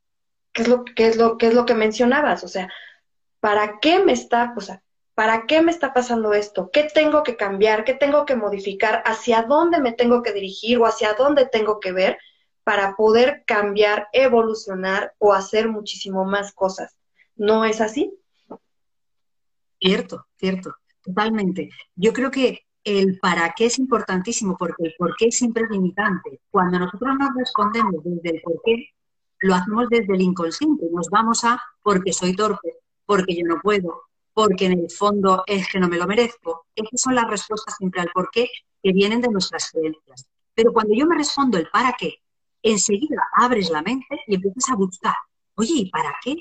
[0.53, 2.45] ¿Qué es lo, qué es lo, qué es lo que mencionabas?
[2.45, 2.73] O sea,
[3.41, 4.83] ¿para qué me está, o sea,
[5.15, 6.71] ¿para qué me está pasando esto?
[6.73, 7.85] ¿Qué tengo que cambiar?
[7.85, 9.03] ¿Qué tengo que modificar?
[9.05, 12.19] ¿Hacia dónde me tengo que dirigir o hacia dónde tengo que ver
[12.63, 16.97] para poder cambiar, evolucionar o hacer muchísimo más cosas?
[17.35, 18.15] ¿No es así?
[19.81, 20.75] Cierto, cierto.
[21.09, 21.71] Totalmente.
[21.97, 26.41] Yo creo que el para qué es importantísimo, porque el por qué siempre es limitante.
[26.51, 28.91] Cuando nosotros nos respondemos desde el por qué,
[29.41, 30.87] lo hacemos desde el inconsciente.
[30.93, 32.75] Nos vamos a porque soy torpe,
[33.07, 34.03] porque yo no puedo,
[34.35, 36.67] porque en el fondo es que no me lo merezco.
[36.75, 38.49] Esas son las respuestas siempre al por qué
[38.83, 40.29] que vienen de nuestras creencias.
[40.55, 42.17] Pero cuando yo me respondo el para qué,
[42.63, 45.15] enseguida abres la mente y empiezas a buscar,
[45.55, 46.37] oye, ¿y para qué?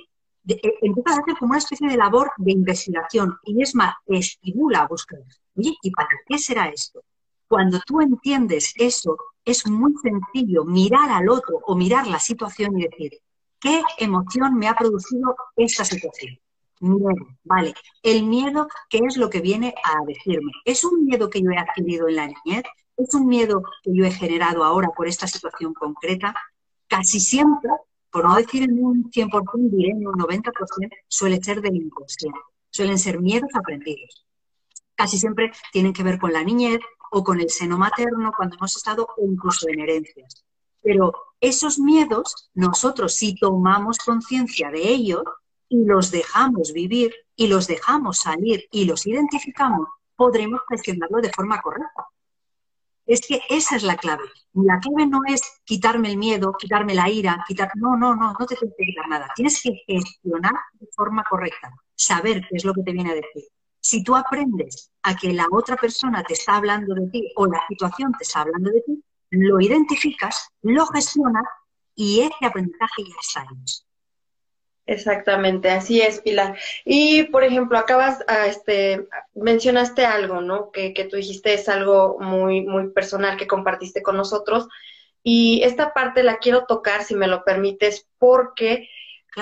[0.47, 4.81] Eh, empiezas a hacer como una especie de labor de investigación y es más, estimula
[4.81, 5.19] a buscar.
[5.55, 7.03] Oye, ¿y para qué será esto?
[7.47, 12.83] Cuando tú entiendes eso, es muy sencillo mirar al otro o mirar la situación y
[12.83, 13.11] decir,
[13.59, 16.37] ¿qué emoción me ha producido esta situación?
[16.79, 17.73] Miedo, vale.
[18.03, 20.51] El miedo, ¿qué es lo que viene a decirme?
[20.63, 22.63] ¿Es un miedo que yo he adquirido en la niñez?
[22.97, 26.35] ¿Es un miedo que yo he generado ahora por esta situación concreta?
[26.87, 27.69] casi siempre,
[28.11, 30.51] por no decir en un 100%, diré en un 90%,
[31.07, 32.39] suele ser del inconsciente.
[32.69, 34.25] Suelen ser miedos aprendidos.
[34.95, 36.79] Casi siempre tienen que ver con la niñez
[37.11, 40.45] o con el seno materno cuando hemos estado o incluso en herencias.
[40.81, 45.23] Pero esos miedos, nosotros si tomamos conciencia de ellos
[45.69, 51.61] y los dejamos vivir y los dejamos salir y los identificamos, podremos gestionarlo de forma
[51.61, 52.07] correcta.
[53.07, 54.23] Es que esa es la clave.
[54.53, 57.71] La clave no es quitarme el miedo, quitarme la ira, quitar.
[57.75, 59.29] No, no, no, no te tienes que quitar nada.
[59.35, 63.45] Tienes que gestionar de forma correcta, saber qué es lo que te viene a decir.
[63.79, 67.61] Si tú aprendes a que la otra persona te está hablando de ti o la
[67.67, 71.45] situación te está hablando de ti, lo identificas, lo gestionas
[71.95, 73.86] y ese aprendizaje ya está hecho.
[74.87, 76.57] Exactamente, así es, Pilar.
[76.85, 80.71] Y, por ejemplo, acabas, ah, este, mencionaste algo, ¿no?
[80.71, 84.69] Que, que tú dijiste es algo muy, muy personal que compartiste con nosotros.
[85.23, 88.87] Y esta parte la quiero tocar, si me lo permites, porque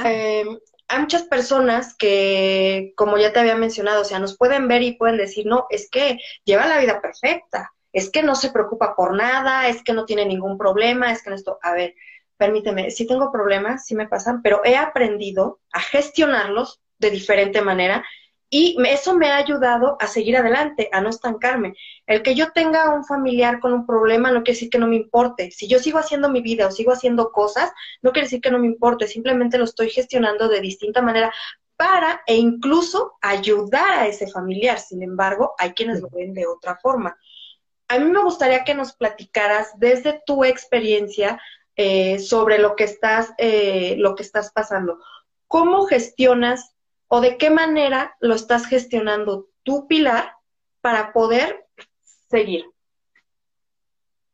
[0.03, 4.81] em, hay muchas personas que, como ya te había mencionado, o sea, nos pueden ver
[4.81, 8.95] y pueden decir, no, es que lleva la vida perfecta, es que no se preocupa
[8.95, 11.93] por nada, es que no tiene ningún problema, es que no esto, a ver,
[12.37, 18.03] permíteme, sí tengo problemas, sí me pasan, pero he aprendido a gestionarlos de diferente manera
[18.49, 21.73] y eso me ha ayudado a seguir adelante, a no estancarme.
[22.05, 24.95] El que yo tenga un familiar con un problema no quiere decir que no me
[24.95, 25.51] importe.
[25.51, 27.71] Si yo sigo haciendo mi vida o sigo haciendo cosas,
[28.01, 31.33] no quiere decir que no me importe, simplemente lo estoy gestionando de distinta manera
[31.75, 34.79] para e incluso ayudar a ese familiar.
[34.79, 37.17] Sin embargo, hay quienes lo ven de otra forma.
[37.87, 41.41] A mí me gustaría que nos platicaras desde tu experiencia
[41.75, 44.99] eh, sobre lo que estás, eh, lo que estás pasando.
[45.47, 46.73] ¿Cómo gestionas
[47.07, 50.33] o de qué manera lo estás gestionando tu Pilar
[50.81, 51.67] para poder
[52.29, 52.65] seguir?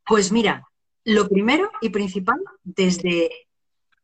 [0.05, 0.67] Pues mira,
[1.05, 3.31] lo primero y principal, desde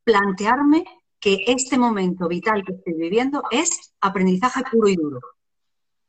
[0.04, 0.86] plantearme
[1.20, 5.20] que este momento vital que estoy viviendo es aprendizaje puro y duro.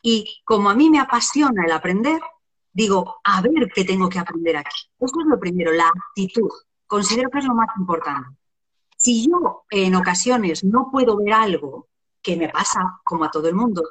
[0.00, 2.20] Y como a mí me apasiona el aprender,
[2.72, 4.88] digo, a ver qué tengo que aprender aquí.
[4.98, 6.50] Eso es lo primero, la actitud
[6.88, 8.36] considero que es lo más importante.
[8.96, 11.86] Si yo en ocasiones no puedo ver algo
[12.20, 13.82] que me pasa como a todo el mundo,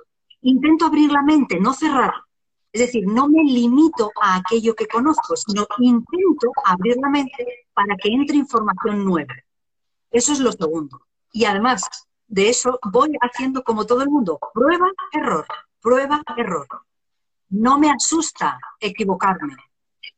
[0.41, 2.13] intento abrir la mente, no cerrar.
[2.73, 7.95] Es decir, no me limito a aquello que conozco, sino intento abrir la mente para
[7.95, 9.33] que entre información nueva.
[10.11, 11.01] Eso es lo segundo.
[11.31, 11.83] Y además
[12.27, 15.45] de eso, voy haciendo como todo el mundo, prueba, error,
[15.81, 16.67] prueba, error.
[17.49, 19.55] No me asusta equivocarme,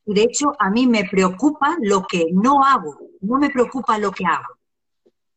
[0.06, 4.26] de hecho, a mí me preocupa lo que no hago, no me preocupa lo que
[4.26, 4.56] hago.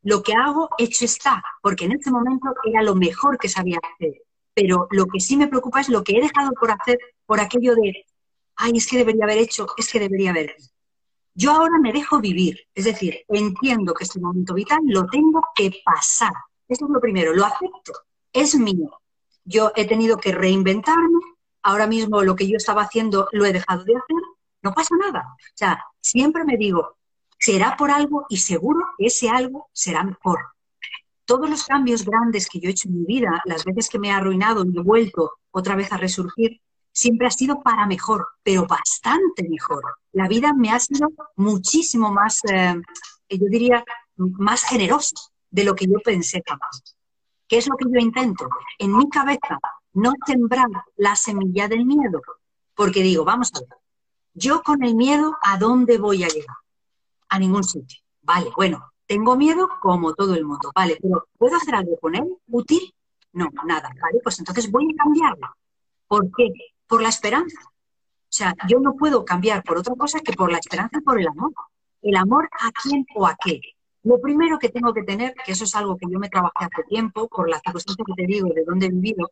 [0.02, 4.22] Lo que hago, hecho está, porque en ese momento era lo mejor que sabía hacer.
[4.54, 7.74] Pero lo que sí me preocupa es lo que he dejado por hacer por aquello
[7.74, 8.04] de,
[8.56, 10.56] ay, es que debería haber hecho, es que debería haber.
[11.34, 15.72] Yo ahora me dejo vivir, es decir, entiendo que este momento vital lo tengo que
[15.84, 16.32] pasar.
[16.68, 17.92] Eso es lo primero, lo acepto,
[18.32, 19.00] es mío.
[19.44, 21.20] Yo he tenido que reinventarme,
[21.62, 24.22] ahora mismo lo que yo estaba haciendo lo he dejado de hacer,
[24.62, 25.20] no pasa nada.
[25.20, 26.96] O sea, siempre me digo,
[27.38, 30.38] será por algo y seguro que ese algo será mejor.
[31.24, 34.08] Todos los cambios grandes que yo he hecho en mi vida, las veces que me
[34.08, 36.60] he arruinado y he vuelto otra vez a resurgir,
[36.92, 39.82] siempre ha sido para mejor, pero bastante mejor.
[40.12, 42.74] La vida me ha sido muchísimo más, eh,
[43.28, 43.84] yo diría,
[44.16, 45.16] más generosa
[45.50, 46.96] de lo que yo pensé jamás.
[47.48, 48.48] ¿Qué es lo que yo intento?
[48.78, 49.58] En mi cabeza,
[49.94, 52.22] no sembrar la semilla del miedo,
[52.74, 53.81] porque digo, vamos a ver,
[54.34, 56.56] yo con el miedo, ¿a dónde voy a llegar?
[57.28, 57.98] A ningún sitio.
[58.22, 62.36] Vale, bueno, tengo miedo como todo el mundo, vale, pero ¿puedo hacer algo con él?
[62.48, 62.94] ¿Útil?
[63.32, 65.48] No, nada, vale, pues entonces voy a cambiarlo.
[66.06, 66.52] ¿Por qué?
[66.86, 67.60] Por la esperanza.
[67.64, 71.28] O sea, yo no puedo cambiar por otra cosa que por la esperanza por el
[71.28, 71.52] amor.
[72.00, 73.60] ¿El amor a quién o a qué?
[74.04, 76.82] Lo primero que tengo que tener, que eso es algo que yo me trabajé hace
[76.88, 79.28] tiempo, por la circunstancia que te digo de dónde he vivido,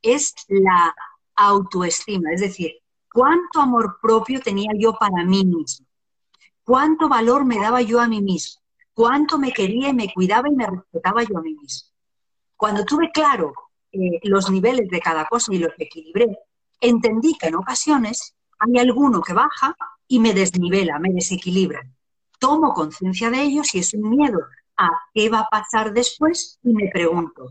[0.00, 0.94] es la
[1.34, 2.32] autoestima.
[2.32, 2.72] Es decir,
[3.18, 5.84] cuánto amor propio tenía yo para mí mismo,
[6.62, 8.62] cuánto valor me daba yo a mí mismo,
[8.94, 11.88] cuánto me quería y me cuidaba y me respetaba yo a mí mismo.
[12.56, 13.54] Cuando tuve claro
[13.90, 16.28] eh, los niveles de cada cosa y los equilibré,
[16.80, 19.74] entendí que en ocasiones hay alguno que baja
[20.06, 21.82] y me desnivela, me desequilibra.
[22.38, 24.38] Tomo conciencia de ello si es un miedo
[24.76, 27.48] a qué va a pasar después y me pregunto,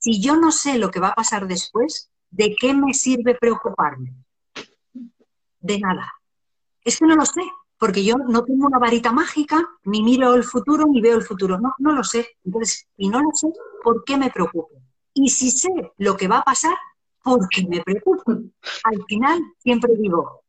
[0.00, 4.12] si yo no sé lo que va a pasar después, ¿de qué me sirve preocuparme?
[5.66, 6.12] De nada.
[6.84, 7.42] Es que no lo sé,
[7.78, 11.58] porque yo no tengo una varita mágica, ni miro el futuro, ni veo el futuro.
[11.58, 12.26] No, no lo sé.
[12.44, 13.48] Entonces, y no lo sé,
[13.82, 14.70] ¿por qué me preocupo?
[15.12, 16.76] Y si sé lo que va a pasar,
[17.22, 18.32] ¿por qué me preocupo?
[18.84, 20.42] Al final, siempre digo,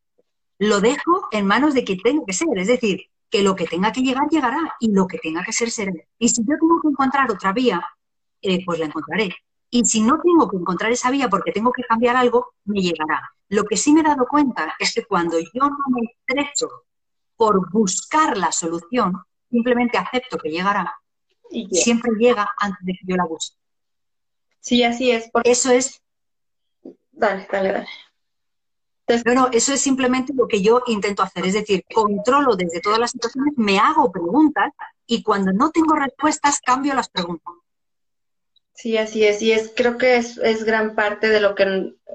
[0.59, 2.47] lo dejo en manos de quien tengo que ser.
[2.55, 5.69] Es decir, que lo que tenga que llegar, llegará y lo que tenga que ser,
[5.69, 5.91] será.
[6.17, 7.85] Y si yo tengo que encontrar otra vía,
[8.41, 9.35] eh, pues la encontraré.
[9.69, 13.29] Y si no tengo que encontrar esa vía porque tengo que cambiar algo, me llegará.
[13.49, 16.67] Lo que sí me he dado cuenta es que cuando yo no me estrecho
[17.35, 19.13] por buscar la solución,
[19.49, 20.93] simplemente acepto que llegará,
[21.49, 23.57] y siempre llega antes de que yo la busque.
[24.59, 25.29] Sí, así es.
[25.31, 25.51] Porque...
[25.51, 26.01] Eso es.
[27.11, 27.87] Dale, dale, dale.
[29.23, 33.11] Bueno, eso es simplemente lo que yo intento hacer, es decir, controlo desde todas las
[33.11, 34.73] situaciones, me hago preguntas
[35.05, 37.53] y cuando no tengo respuestas cambio las preguntas.
[38.77, 41.63] Sí, así es, y es, creo que es, es gran parte de lo que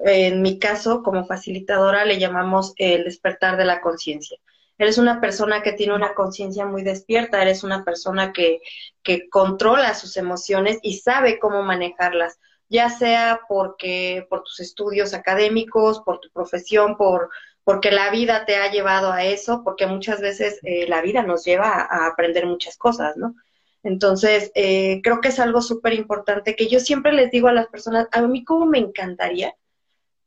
[0.04, 4.38] en, mi caso, como facilitadora, le llamamos el despertar de la conciencia.
[4.78, 8.60] Eres una persona que tiene una conciencia muy despierta, eres una persona que,
[9.02, 12.38] que controla sus emociones y sabe cómo manejarlas
[12.68, 17.28] ya sea porque por tus estudios académicos, por tu profesión, por
[17.64, 21.44] porque la vida te ha llevado a eso, porque muchas veces eh, la vida nos
[21.44, 23.34] lleva a, aprender muchas cosas, ¿no?
[23.82, 27.66] Entonces, eh, creo que es algo súper importante que yo siempre les digo a las
[27.66, 29.54] personas, a mí como me encantaría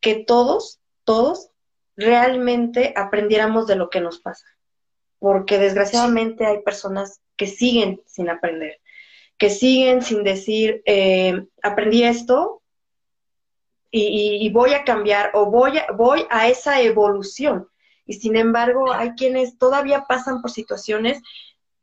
[0.01, 1.49] que todos, todos
[1.95, 4.45] realmente aprendiéramos de lo que nos pasa,
[5.19, 8.79] porque desgraciadamente hay personas que siguen sin aprender
[9.37, 12.61] que siguen sin decir, eh, aprendí esto
[13.91, 17.69] y, voy a cambiar o voy a, voy a esa evolución.
[18.05, 21.21] Y sin embargo, hay quienes todavía pasan por situaciones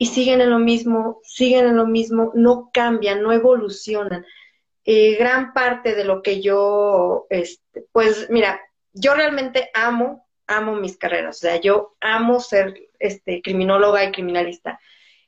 [0.03, 4.27] y siguen en lo mismo, siguen en lo mismo, no cambian, no evolucionan.
[4.85, 8.61] Eh, gran parte de lo que yo, este, pues mira,
[8.93, 14.81] yo realmente amo, amo mis carreras, o sea, yo amo ser este, criminóloga y criminalista.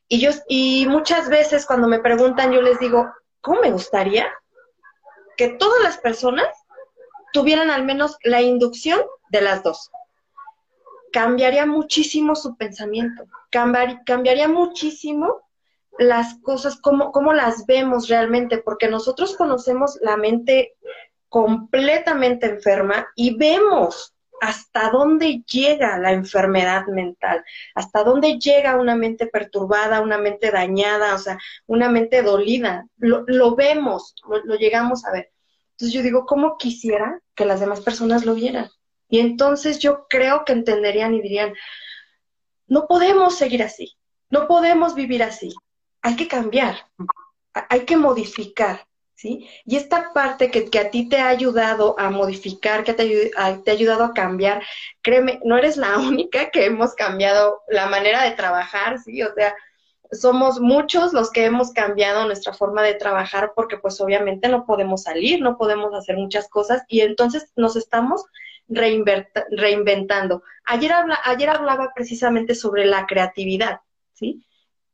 [0.09, 3.09] Y, yo, y muchas veces cuando me preguntan, yo les digo,
[3.39, 4.29] ¿cómo me gustaría
[5.37, 6.49] que todas las personas
[7.31, 8.99] tuvieran al menos la inducción
[9.29, 9.89] de las dos?
[11.15, 15.47] Cambiaría muchísimo su pensamiento, cambiaría muchísimo
[15.97, 20.73] las cosas, cómo, las vemos realmente, porque nosotros conocemos la mente
[21.29, 27.45] completamente enferma y vemos hasta dónde llega la enfermedad mental,
[27.75, 32.87] hasta dónde llega una mente perturbada, una mente dañada, o sea, una mente dolida.
[32.97, 35.31] Lo, vemos, lo, llegamos a ver.
[35.71, 38.69] Entonces yo digo, ¿cómo quisiera que las demás personas lo vieran?
[39.15, 41.53] Y entonces yo creo que entenderían y dirían,
[42.67, 43.95] no podemos seguir así,
[44.29, 45.55] no podemos vivir así,
[46.01, 46.75] hay que cambiar,
[47.69, 48.85] hay que modificar.
[49.13, 49.47] ¿sí?
[49.63, 54.03] Y esta parte que, a ti te ha ayudado a modificar, que te, ha ayudado
[54.03, 54.61] a cambiar,
[55.01, 59.23] créeme, no eres la única que hemos cambiado la manera de trabajar, ¿sí?
[59.23, 59.55] O sea,
[60.11, 65.03] somos muchos los que hemos cambiado nuestra forma de trabajar porque pues obviamente no podemos
[65.03, 68.25] salir, no podemos hacer muchas cosas y entonces nos estamos
[68.67, 70.43] reinventando.
[70.65, 73.81] Ayer, habla, ayer hablaba precisamente sobre la creatividad,
[74.13, 74.45] ¿sí?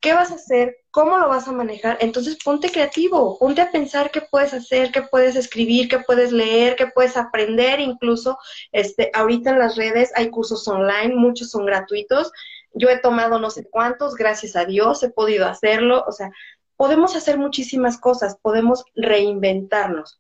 [0.01, 0.77] ¿Qué vas a hacer?
[0.89, 1.99] ¿Cómo lo vas a manejar?
[2.01, 6.75] Entonces ponte creativo, ponte a pensar qué puedes hacer, qué puedes escribir, qué puedes leer,
[6.75, 7.79] qué puedes aprender.
[7.79, 8.39] Incluso
[8.71, 12.31] este, ahorita en las redes hay cursos online, muchos son gratuitos.
[12.73, 16.03] Yo he tomado no sé cuántos, gracias a Dios he podido hacerlo.
[16.07, 16.31] O sea,
[16.77, 20.19] podemos hacer muchísimas cosas, podemos reinventarnos.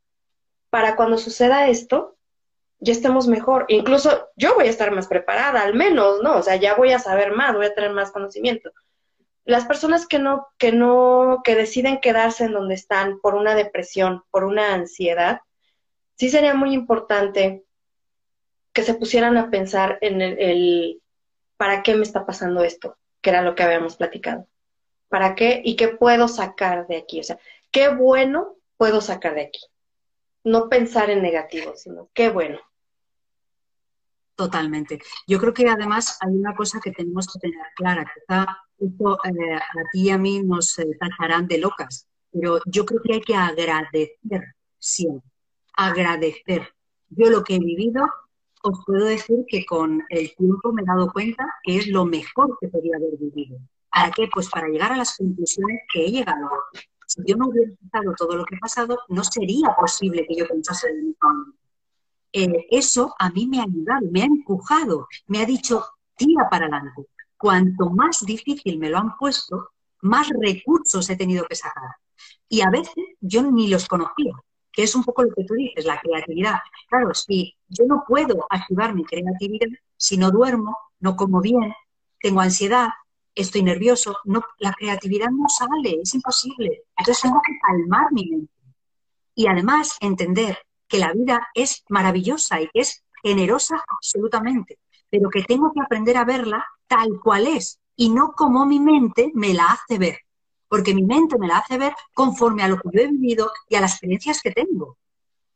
[0.69, 2.17] Para cuando suceda esto,
[2.81, 3.65] ya estemos mejor.
[3.69, 6.37] Incluso yo voy a estar más preparada, al menos, ¿no?
[6.37, 8.71] O sea, ya voy a saber más, voy a tener más conocimiento
[9.45, 14.23] las personas que no, que no, que deciden quedarse en donde están por una depresión,
[14.29, 15.41] por una ansiedad,
[16.15, 17.63] sí sería muy importante
[18.73, 21.01] que se pusieran a pensar en el,
[21.57, 22.97] ¿para qué me está pasando esto?
[23.21, 24.47] Que era lo que habíamos platicado.
[25.09, 25.61] ¿Para qué?
[25.63, 27.19] ¿Y qué puedo sacar de aquí?
[27.19, 27.37] O sea,
[27.71, 29.61] ¿qué bueno puedo sacar de aquí?
[30.43, 32.59] No pensar en negativo, sino qué bueno.
[34.41, 34.99] Totalmente.
[35.27, 38.47] Yo creo que además hay una cosa que tenemos que tener clara, quizá
[38.79, 43.01] esto eh, a ti y a mí nos eh, tacharán de locas, pero yo creo
[43.03, 44.17] que hay que agradecer
[44.79, 45.29] siempre,
[45.77, 46.69] agradecer.
[47.09, 48.03] Yo lo que he vivido,
[48.63, 52.57] os puedo decir que con el tiempo me he dado cuenta que es lo mejor
[52.59, 53.59] que podía haber vivido.
[53.91, 54.27] ¿Para qué?
[54.33, 56.49] Pues para llegar a las conclusiones que he llegado.
[57.05, 60.47] Si yo no hubiera pasado todo lo que he pasado, no sería posible que yo
[60.47, 61.60] pensase de mi familia.
[62.33, 66.65] Eh, eso a mí me ha ayudado, me ha empujado, me ha dicho, tira para
[66.65, 67.07] adelante
[67.41, 69.71] cuanto más difícil me lo han puesto,
[70.01, 71.95] más recursos he tenido que sacar.
[72.47, 74.33] Y a veces yo ni los conocía,
[74.71, 76.59] que es un poco lo que tú dices, la creatividad.
[76.87, 81.73] Claro, si yo no puedo activar mi creatividad si no duermo, no como bien,
[82.19, 82.89] tengo ansiedad,
[83.33, 86.83] estoy nervioso, no, la creatividad no sale, es imposible.
[86.95, 88.53] Entonces tengo que calmar mi mente.
[89.33, 90.59] Y además entender
[90.91, 94.77] que la vida es maravillosa y es generosa absolutamente,
[95.09, 99.31] pero que tengo que aprender a verla tal cual es y no como mi mente
[99.33, 100.17] me la hace ver,
[100.67, 103.75] porque mi mente me la hace ver conforme a lo que yo he vivido y
[103.75, 104.97] a las experiencias que tengo.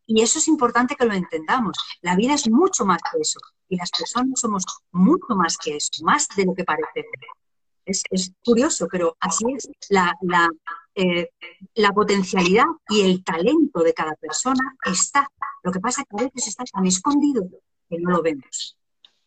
[0.08, 1.78] Y eso es importante que lo entendamos.
[2.02, 3.40] La vida es mucho más que eso.
[3.68, 7.06] Y las personas somos mucho más que eso, más de lo que parece.
[7.86, 9.68] Es, es curioso, pero así es.
[9.90, 10.48] La, la,
[10.96, 11.30] eh,
[11.76, 15.30] la potencialidad y el talento de cada persona está.
[15.64, 17.44] Lo que pasa es que a veces está tan escondido
[17.90, 18.78] que no lo vemos.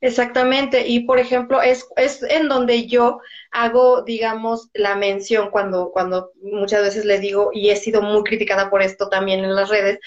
[0.01, 6.31] Exactamente, y por ejemplo, es, es en donde yo hago, digamos, la mención cuando, cuando
[6.41, 9.99] muchas veces les digo, y he sido muy criticada por esto también en las redes,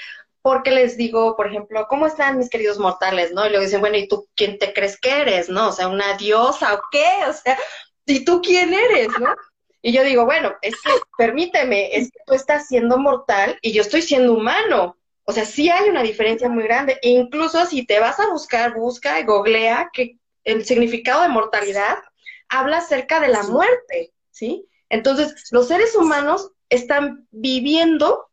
[0.42, 3.34] porque les digo, por ejemplo, ¿cómo están mis queridos mortales?
[3.34, 3.46] ¿No?
[3.46, 5.50] Y luego dicen, bueno, ¿y tú quién te crees que eres?
[5.50, 5.70] ¿No?
[5.70, 7.06] O sea, una diosa o qué?
[7.28, 7.58] O sea,
[8.06, 9.10] ¿y tú quién eres?
[9.20, 9.36] ¿No?
[9.82, 13.82] Y yo digo, bueno, es que, permíteme, es que tú estás siendo mortal y yo
[13.82, 14.98] estoy siendo humano.
[15.24, 17.00] O sea, sí hay una diferencia muy grande.
[17.02, 21.98] E incluso si te vas a buscar, busca y googlea que el significado de mortalidad
[22.50, 24.68] habla acerca de la muerte, ¿sí?
[24.90, 28.28] Entonces, los seres humanos están viviendo,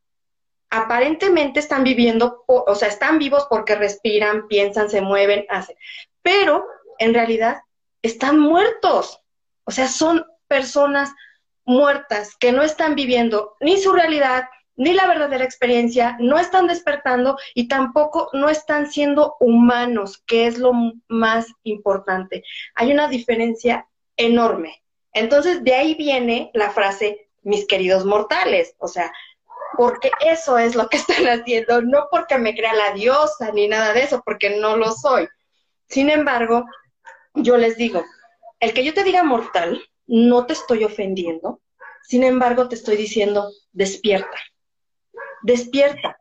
[0.71, 5.77] aparentemente están viviendo, o sea, están vivos porque respiran, piensan, se mueven, hacen,
[6.23, 6.67] pero
[6.99, 7.59] en realidad
[8.03, 9.21] están muertos.
[9.65, 11.13] O sea, son personas
[11.69, 17.37] muertas que no están viviendo ni su realidad, ni la verdadera experiencia, no están despertando
[17.55, 20.73] y tampoco no están siendo humanos, que es lo
[21.09, 22.43] más importante.
[22.75, 24.83] Hay una diferencia enorme.
[25.13, 29.13] Entonces, de ahí viene la frase, mis queridos mortales, o sea,
[29.77, 33.93] porque eso es lo que están haciendo, no porque me crea la diosa ni nada
[33.93, 35.29] de eso, porque no lo soy.
[35.87, 36.65] Sin embargo,
[37.35, 38.05] yo les digo,
[38.59, 41.61] el que yo te diga mortal no te estoy ofendiendo,
[42.03, 44.39] sin embargo te estoy diciendo, despierta,
[45.43, 46.19] despierta,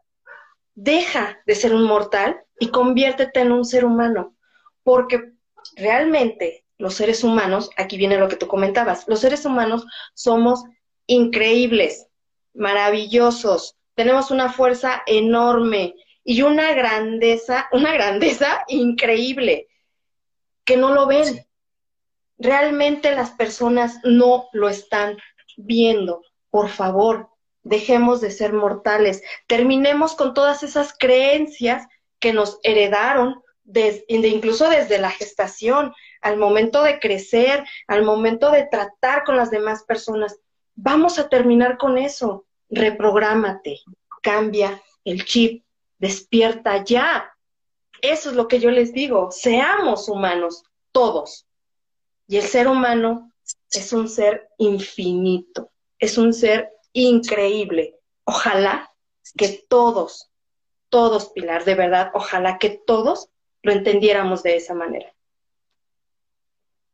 [0.76, 4.36] deja de ser un mortal y conviértete en un ser humano,
[4.84, 5.32] porque
[5.76, 10.64] realmente los seres humanos, aquí viene lo que tú comentabas, los seres humanos somos
[11.08, 12.08] increíbles,
[12.54, 19.70] maravillosos, tenemos una fuerza enorme y una grandeza, una grandeza increíble,
[20.66, 21.47] que no lo ven,
[22.38, 25.18] realmente las personas no lo están
[25.58, 26.22] viendo.
[26.50, 27.30] Por favor,
[27.64, 29.22] dejemos de ser mortales.
[29.48, 31.88] Terminemos con todas esas creencias
[32.20, 38.66] que nos heredaron desde, incluso desde la gestación, al momento de crecer, al momento de
[38.66, 40.40] tratar con las demás personas.
[40.76, 42.46] Vamos a terminar con eso.
[42.70, 43.80] Reprográmate,
[44.22, 45.64] cambia el chip,
[46.00, 47.32] despierta ya.
[48.02, 49.32] Eso es lo que yo les digo.
[49.32, 51.47] Seamos humanos, todos.
[52.28, 53.32] Y el ser humano
[53.72, 58.00] es un ser infinito, es un ser increíble.
[58.26, 58.92] Ojalá
[59.38, 60.30] que todos,
[60.90, 63.30] todos, Pilar, de verdad, ojalá que todos
[63.62, 65.14] lo entendiéramos de esa manera.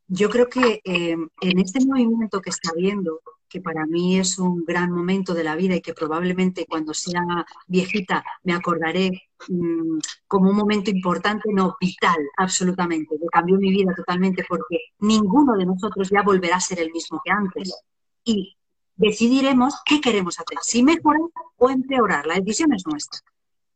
[0.07, 3.21] Yo creo que eh, en este movimiento que está habiendo,
[3.53, 7.21] que para mí es un gran momento de la vida y que probablemente cuando sea
[7.67, 13.93] viejita me acordaré mm, como un momento importante, no, vital, absolutamente, que cambió mi vida
[13.95, 17.79] totalmente porque ninguno de nosotros ya volverá a ser el mismo que antes.
[18.23, 18.57] Y
[18.95, 21.21] decidiremos qué queremos hacer, si mejorar
[21.57, 23.19] o empeorar, la decisión es nuestra.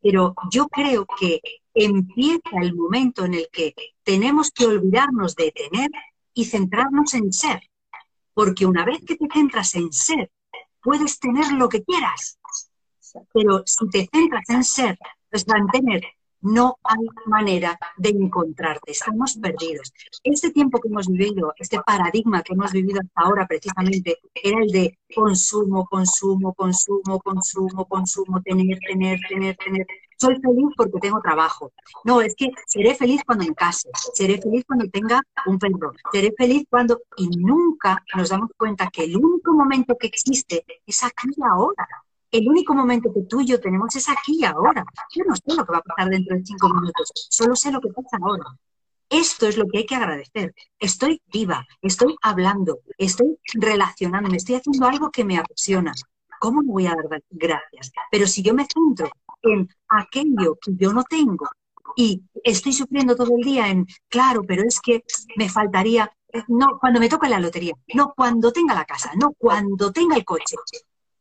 [0.02, 1.40] Pero yo creo que
[1.72, 5.90] empieza el momento en el que tenemos que olvidarnos de tener
[6.34, 7.60] y centrarnos en ser
[8.38, 10.30] porque una vez que te centras en ser,
[10.80, 12.38] puedes tener lo que quieras.
[13.34, 14.96] Pero si te centras en ser,
[15.28, 16.02] pues mantener,
[16.42, 19.92] no hay manera de encontrarte, estamos perdidos.
[20.22, 24.70] Este tiempo que hemos vivido, este paradigma que hemos vivido hasta ahora precisamente, era el
[24.70, 29.84] de consumo, consumo, consumo, consumo, consumo, tener, tener, tener, tener
[30.18, 31.72] soy feliz porque tengo trabajo.
[32.04, 36.32] No, es que seré feliz cuando me case, seré feliz cuando tenga un perro, seré
[36.36, 37.00] feliz cuando...
[37.16, 41.86] Y nunca nos damos cuenta que el único momento que existe es aquí y ahora.
[42.30, 44.84] El único momento que tú y yo tenemos es aquí y ahora.
[45.14, 47.80] Yo no sé lo que va a pasar dentro de cinco minutos, solo sé lo
[47.80, 48.44] que pasa ahora.
[49.08, 50.54] Esto es lo que hay que agradecer.
[50.78, 55.94] Estoy viva, estoy hablando, estoy relacionándome, estoy haciendo algo que me apasiona.
[56.40, 57.90] ¿Cómo no voy a dar gracias?
[58.10, 59.10] Pero si yo me centro
[59.42, 61.48] en aquello que yo no tengo
[61.96, 65.02] y estoy sufriendo todo el día en, claro, pero es que
[65.36, 69.34] me faltaría, eh, no, cuando me toca la lotería, no, cuando tenga la casa, no,
[69.36, 70.56] cuando tenga el coche.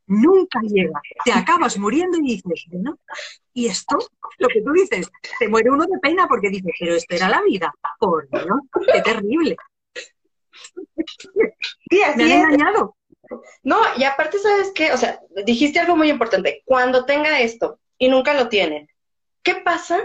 [0.10, 2.98] Nunca llega, te acabas muriendo y dices, ¿no?
[3.54, 3.98] Y esto,
[4.38, 7.42] lo que tú dices, te muere uno de pena porque dices, pero esto era la
[7.42, 8.46] vida, por Dios,
[8.94, 9.58] qué terrible.
[11.90, 12.96] Sí, así me han engañado.
[13.64, 14.92] No, y aparte, ¿sabes qué?
[14.92, 16.64] O sea, dijiste algo muy importante.
[16.66, 18.90] Cuando tenga esto, y nunca lo tienen.
[19.44, 20.00] ¿Qué pasa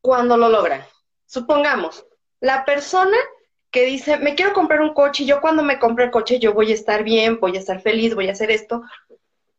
[0.00, 0.82] cuando lo logran?
[1.26, 2.04] Supongamos,
[2.40, 3.16] la persona
[3.70, 6.54] que dice, me quiero comprar un coche y yo cuando me compre el coche yo
[6.54, 8.82] voy a estar bien, voy a estar feliz, voy a hacer esto.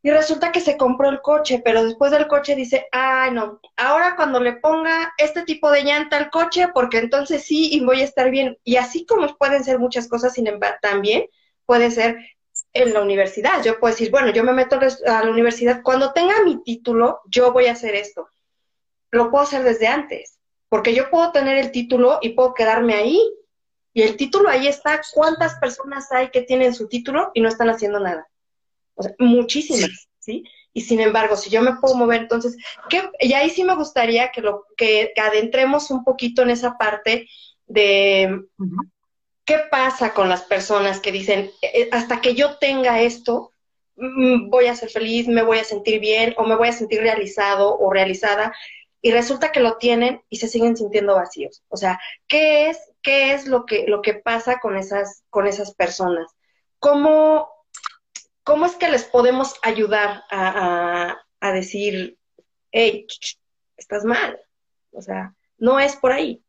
[0.04, 4.16] Y resulta que se compró el coche, pero después del coche dice, ay no, ahora
[4.16, 8.06] cuando le ponga este tipo de llanta al coche, porque entonces sí y voy a
[8.06, 8.58] estar bien.
[8.64, 11.26] Y así como pueden ser muchas cosas, sin embargo, también
[11.66, 12.18] puede ser
[12.74, 13.64] en la universidad.
[13.64, 17.52] Yo puedo decir, bueno, yo me meto a la universidad, cuando tenga mi título, yo
[17.52, 18.30] voy a hacer esto.
[19.12, 23.20] Lo puedo hacer desde antes, porque yo puedo tener el título y puedo quedarme ahí.
[23.94, 27.70] Y el título ahí está, ¿cuántas personas hay que tienen su título y no están
[27.70, 28.28] haciendo nada?
[29.18, 30.44] muchísimas, sí.
[30.74, 32.56] Y sin embargo, si yo me puedo mover, entonces,
[32.90, 33.10] ¿qué?
[33.20, 37.28] y ahí sí me gustaría que, lo, que, adentremos un poquito en esa parte
[37.66, 38.42] de
[39.46, 43.54] qué pasa con las personas que dicen, eh, eh, hasta que yo tenga esto,
[43.96, 47.02] mm, voy a ser feliz, me voy a sentir bien o me voy a sentir
[47.02, 48.54] realizado o realizada.
[49.02, 51.64] Y resulta que lo tienen y se siguen sintiendo vacíos.
[51.70, 55.74] O sea, ¿qué es, qué es lo que, lo que pasa con esas, con esas
[55.74, 56.32] personas?
[56.80, 57.50] ¿Cómo,
[58.44, 61.18] ¿cómo es que les podemos ayudar a,
[61.54, 62.18] decir,
[62.72, 63.08] hey,
[63.78, 64.40] estás mal?
[64.92, 66.44] O sea, no es por ahí.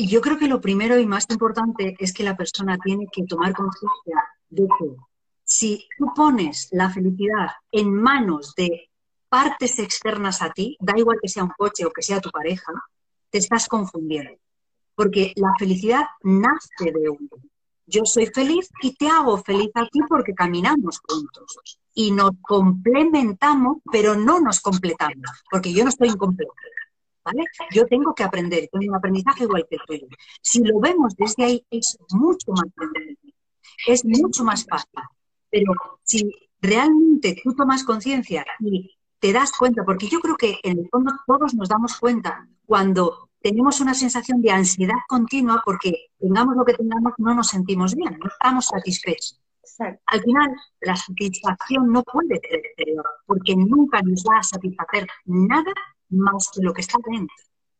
[0.00, 3.24] Y yo creo que lo primero y más importante es que la persona tiene que
[3.24, 4.16] tomar conciencia
[4.48, 4.96] de que
[5.42, 8.90] si tú pones la felicidad en manos de
[9.28, 12.72] partes externas a ti, da igual que sea un coche o que sea tu pareja,
[13.28, 14.38] te estás confundiendo.
[14.94, 17.42] Porque la felicidad nace de uno
[17.88, 23.78] yo soy feliz y te hago feliz a ti porque caminamos juntos y nos complementamos,
[23.90, 26.52] pero no nos completamos, porque yo no estoy incompleta.
[27.28, 27.44] ¿Vale?
[27.70, 30.06] Yo tengo que aprender, tengo un aprendizaje igual que el tuyo.
[30.40, 33.18] Si lo vemos desde ahí, es mucho más fácil,
[33.86, 34.90] es mucho más fácil.
[35.50, 35.72] Pero
[36.02, 40.88] si realmente tú tomas conciencia y te das cuenta, porque yo creo que en el
[40.88, 46.64] fondo todos nos damos cuenta cuando tenemos una sensación de ansiedad continua porque tengamos lo
[46.64, 49.40] que tengamos, no nos sentimos bien, no estamos satisfechos.
[50.06, 55.72] Al final, la satisfacción no puede ser exterior, porque nunca nos va a satisfacer nada
[56.10, 57.34] más que lo que está dentro.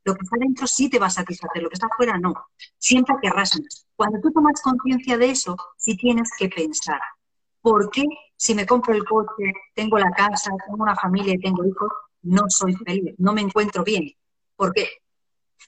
[0.04, 2.34] Lo que está dentro sí te va a satisfacer, lo que está afuera no.
[2.78, 3.86] Siempre querrás más.
[3.94, 7.00] Cuando tú tomas conciencia de eso, sí tienes que pensar,
[7.60, 8.04] ¿por qué
[8.36, 11.90] si me compro el coche, tengo la casa, tengo una familia y tengo hijos,
[12.22, 14.10] no soy feliz, no me encuentro bien?
[14.56, 14.88] ¿Por qué?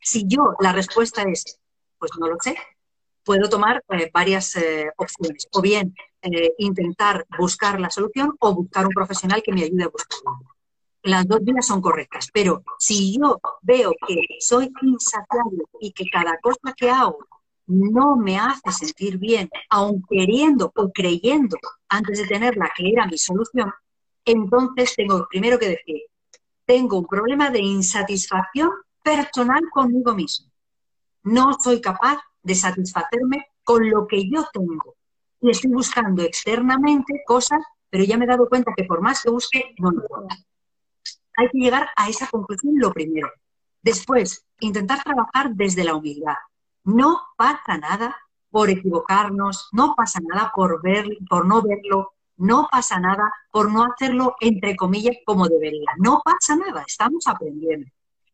[0.02, 1.58] Si yo la respuesta es,
[1.98, 2.56] pues no lo sé,
[3.24, 5.46] puedo tomar eh, varias eh, opciones.
[5.52, 9.88] O bien eh, intentar buscar la solución o buscar un profesional que me ayude a
[9.88, 10.32] buscarla.
[11.02, 16.38] Las dos vías son correctas, pero si yo veo que soy insaciable y que cada
[16.42, 17.18] cosa que hago
[17.66, 21.56] no me hace sentir bien, aun queriendo o creyendo
[21.88, 23.72] antes de tenerla que era mi solución,
[24.24, 26.02] entonces tengo primero que decir,
[26.66, 28.70] tengo un problema de insatisfacción
[29.02, 30.50] personal conmigo mismo.
[31.22, 34.96] No soy capaz de satisfacerme con lo que yo tengo.
[35.40, 39.30] Y estoy buscando externamente cosas, pero ya me he dado cuenta que por más que
[39.30, 40.28] busque, no lo puedo.
[41.40, 43.30] Hay que llegar a esa conclusión lo primero.
[43.82, 46.36] Después, intentar trabajar desde la humildad.
[46.84, 48.16] No pasa nada
[48.50, 53.84] por equivocarnos, no pasa nada por, ver, por no verlo, no pasa nada por no
[53.84, 55.90] hacerlo entre comillas como debería.
[55.98, 57.90] No pasa nada, estamos aprendiendo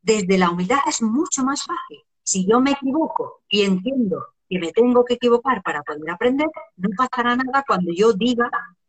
[0.07, 1.99] desde la humildad es mucho más fácil.
[2.23, 6.47] Si yo me equivoco y entiendo que me tengo que equivocar para poder aprender,
[6.77, 8.49] no pasará nada cuando yo diga,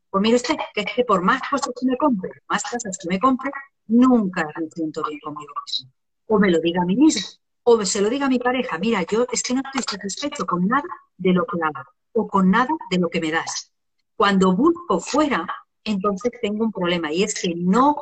[0.10, 3.10] pues mire usted, que es que por más cosas que me compre, más cosas que
[3.10, 3.52] me compre,
[3.88, 5.92] nunca me siento bien conmigo mismo.
[6.28, 7.28] O me lo diga a mí mismo,
[7.64, 10.68] o se lo diga a mi pareja, mira, yo es que no estoy satisfecho con
[10.68, 10.88] nada
[11.18, 13.72] de lo que hago, o con nada de lo que me das.
[14.16, 15.46] Cuando busco fuera,
[15.84, 17.96] entonces tengo un problema, y es que no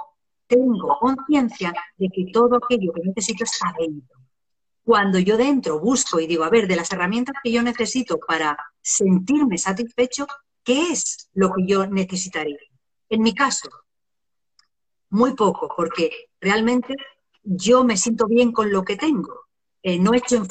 [0.47, 4.19] tengo conciencia de que todo aquello que necesito está dentro.
[4.83, 8.55] Cuando yo dentro busco y digo, a ver, de las herramientas que yo necesito para
[8.81, 10.27] sentirme satisfecho,
[10.65, 12.57] ¿qué es lo que yo necesitaría?
[13.07, 13.69] En mi caso,
[15.09, 16.11] muy poco, porque
[16.41, 16.95] realmente
[17.43, 19.45] yo me siento bien con lo que tengo.
[19.81, 20.47] Eh, no he hecho en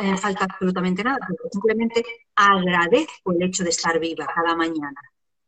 [0.00, 2.04] en falta absolutamente nada, simplemente
[2.36, 5.00] agradezco el hecho de estar viva cada mañana.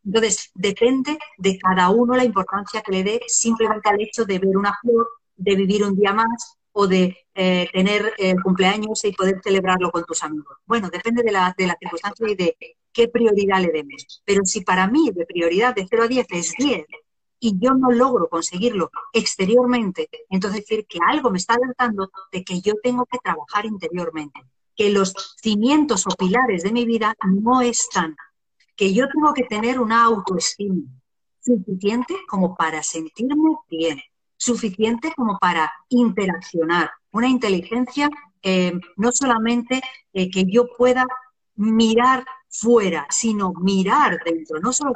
[0.02, 4.56] Entonces, depende de cada uno la importancia que le dé simplemente al hecho de ver
[4.56, 5.06] una flor,
[5.36, 10.04] de vivir un día más o de eh, tener el cumpleaños y poder celebrarlo con
[10.04, 10.58] tus amigos.
[10.66, 12.56] Bueno, depende de la, de la circunstancia y de
[12.92, 14.22] qué prioridad le demos.
[14.26, 16.86] Pero si para mí de prioridad de 0 a 10 es 10
[17.40, 22.60] y yo no logro conseguirlo exteriormente, entonces decir que algo me está alertando de que
[22.60, 24.40] yo tengo que trabajar interiormente,
[24.74, 28.16] que los cimientos o pilares de mi vida no están
[28.76, 30.82] que yo tengo que tener una autoestima
[31.40, 33.98] suficiente como para sentirme bien,
[34.36, 38.10] suficiente como para interaccionar, una inteligencia
[38.42, 39.80] eh, no solamente
[40.12, 41.06] eh, que yo pueda
[41.56, 44.92] mirar fuera, sino mirar dentro, no solo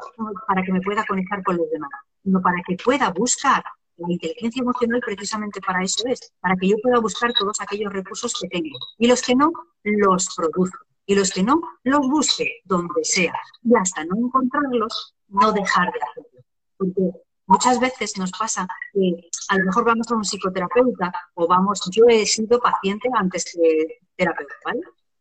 [0.47, 1.91] para que me pueda conectar con los demás,
[2.23, 3.63] sino para que pueda buscar.
[3.97, 8.33] La inteligencia emocional precisamente para eso es, para que yo pueda buscar todos aquellos recursos
[8.41, 8.79] que tengo.
[8.99, 9.53] Y los que no,
[9.85, 10.79] los produzco.
[11.05, 13.35] Y los que no, los busque donde sea.
[13.63, 16.41] Y hasta no encontrarlos, no dejar de hacerlo.
[16.79, 17.03] Porque
[17.51, 22.05] muchas veces nos pasa que a lo mejor vamos a un psicoterapeuta o vamos, yo
[22.09, 24.81] he sido paciente antes que terapeuta, ¿vale?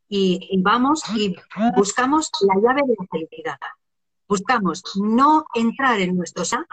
[0.10, 1.36] y, vamos y
[1.76, 3.60] buscamos la llave de la felicidad.
[4.28, 6.66] Buscamos no entrar en nuestro ser,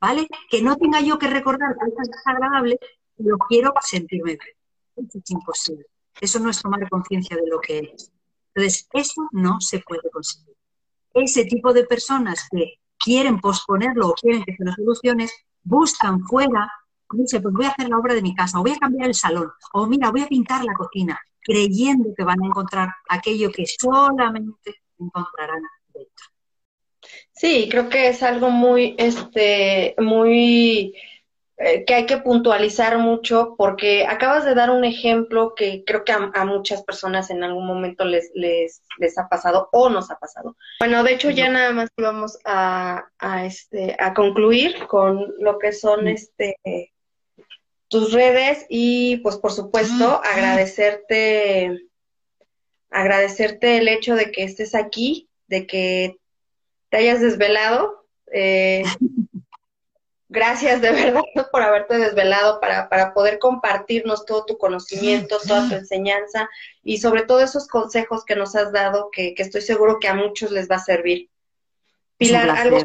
[0.00, 0.28] ¿vale?
[0.50, 2.78] Que no tenga yo que recordar cosas desagradables,
[3.16, 5.08] pero quiero sentirme bien.
[5.08, 5.86] Eso es imposible.
[6.20, 8.12] Eso no es tomar conciencia de lo que es.
[8.54, 10.56] Entonces, eso no se puede conseguir.
[11.14, 15.32] Ese tipo de personas que quieren posponerlo o quieren que se lo soluciones,
[15.62, 16.70] buscan fuera,
[17.12, 19.14] dice, pues voy a hacer la obra de mi casa, o voy a cambiar el
[19.14, 23.64] salón, o mira, voy a pintar la cocina, creyendo que van a encontrar aquello que
[23.66, 26.26] solamente encontrarán dentro.
[27.32, 30.94] Sí, creo que es algo muy, este, muy
[31.62, 36.12] eh, que hay que puntualizar mucho porque acabas de dar un ejemplo que creo que
[36.12, 40.56] a, muchas personas en algún momento les, les, les, ha pasado o nos ha pasado.
[40.78, 45.72] Bueno, de hecho ya nada más íbamos a, a, este, a concluir con lo que
[45.72, 46.56] son este
[47.88, 51.90] tus redes y pues por supuesto agradecerte
[52.88, 56.16] agradecerte el hecho de que estés aquí, de que
[56.88, 58.06] te hayas desvelado.
[58.32, 58.82] Eh,
[60.30, 61.22] gracias de verdad
[61.52, 66.48] por haberte desvelado para, para poder compartirnos todo tu conocimiento, toda tu enseñanza
[66.82, 70.14] y sobre todo esos consejos que nos has dado que, que estoy seguro que a
[70.14, 71.28] muchos les va a servir.
[72.16, 72.78] Pilar, algo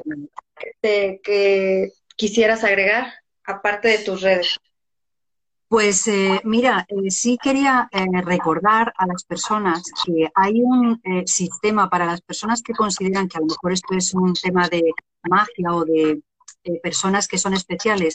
[0.81, 4.57] que, que quisieras agregar aparte de tus redes.
[5.67, 11.89] Pues eh, mira, eh, sí quería eh, recordar a las personas que hay un sistema
[11.89, 14.83] para las personas que consideran que a lo mejor esto es un tema de
[15.23, 16.21] magia o de
[16.81, 18.13] personas que son especiales.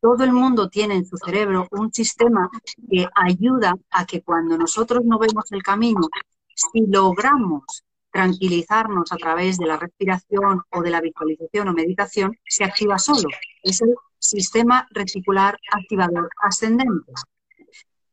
[0.00, 2.48] todo el mundo tiene en su cerebro un sistema
[2.88, 6.08] que ayuda a que cuando nosotros no vemos el camino,
[6.54, 12.62] si logramos tranquilizarnos a través de la respiración o de la visualización o meditación, se
[12.62, 13.28] activa solo.
[13.62, 17.12] Es el sistema reticular activador ascendente.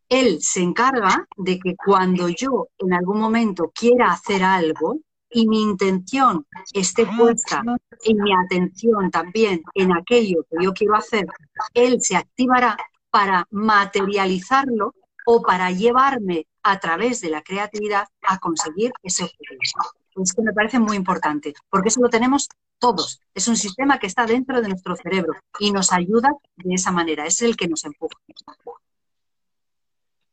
[0.10, 5.00] Él se encarga de que cuando yo en algún momento quiera hacer algo
[5.32, 7.64] y mi intención esté puesta
[8.04, 11.28] y mi atención también en aquello que yo quiero hacer,
[11.74, 12.78] él se activará
[13.10, 14.94] para materializarlo
[15.26, 19.84] o para llevarme a través de la creatividad a conseguir ese objetivo.
[20.16, 23.22] Es que me parece muy importante, porque eso lo tenemos todos.
[23.34, 27.26] Es un sistema que está dentro de nuestro cerebro y nos ayuda de esa manera,
[27.26, 28.18] es el que nos empuja.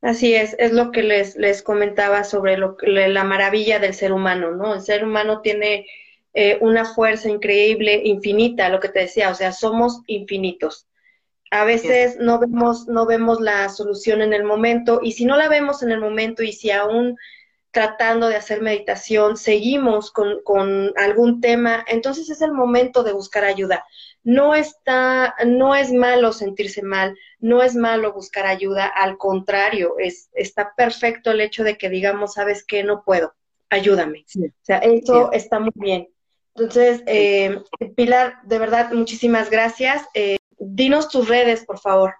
[0.00, 4.52] Así es, es lo que les, les comentaba sobre lo, la maravilla del ser humano,
[4.52, 4.74] ¿no?
[4.74, 5.86] El ser humano tiene
[6.34, 10.86] eh, una fuerza increíble, infinita, lo que te decía, o sea, somos infinitos.
[11.50, 15.48] A veces no vemos, no vemos la solución en el momento, y si no la
[15.48, 17.16] vemos en el momento, y si aún
[17.72, 23.44] tratando de hacer meditación, seguimos con, con, algún tema, entonces es el momento de buscar
[23.44, 23.84] ayuda.
[24.22, 30.28] No está, no es malo sentirse mal, no es malo buscar ayuda, al contrario, es,
[30.32, 33.34] está perfecto el hecho de que digamos, sabes que no puedo,
[33.70, 34.24] ayúdame.
[34.36, 36.08] O sea, eso está muy bien.
[36.54, 37.62] Entonces, eh,
[37.94, 40.04] Pilar, de verdad, muchísimas gracias.
[40.14, 42.14] Eh, dinos tus redes, por favor.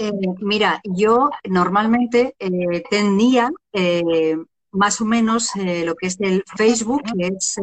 [0.00, 4.34] Eh, mira, yo normalmente eh, tenía eh,
[4.70, 7.56] más o menos lo que es el Facebook, que es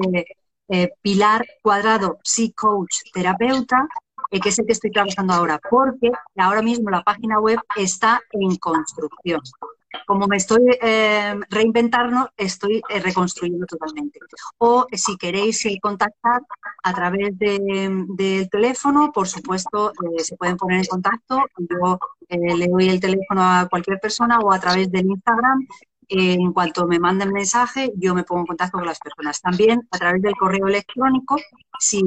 [1.02, 2.20] Pilar Cuadrado
[2.56, 3.88] Coach Terapeuta,
[4.30, 8.56] que es el que estoy trabajando ahora, porque ahora mismo la página web está en
[8.58, 9.42] construcción
[10.06, 14.20] como me estoy eh, reinventando, estoy eh, reconstruyendo totalmente.
[14.58, 16.42] O si queréis eh, contactar
[16.84, 21.42] a través del teléfono, por supuesto, eh, se pueden poner en contacto.
[21.58, 22.00] Yo
[22.30, 25.68] le doy el teléfono a cualquier persona o a través del Instagram.
[26.10, 29.42] En cuanto me manden mensaje, yo me pongo en contacto con las personas.
[29.42, 31.38] También a través del correo electrónico,
[31.80, 32.02] si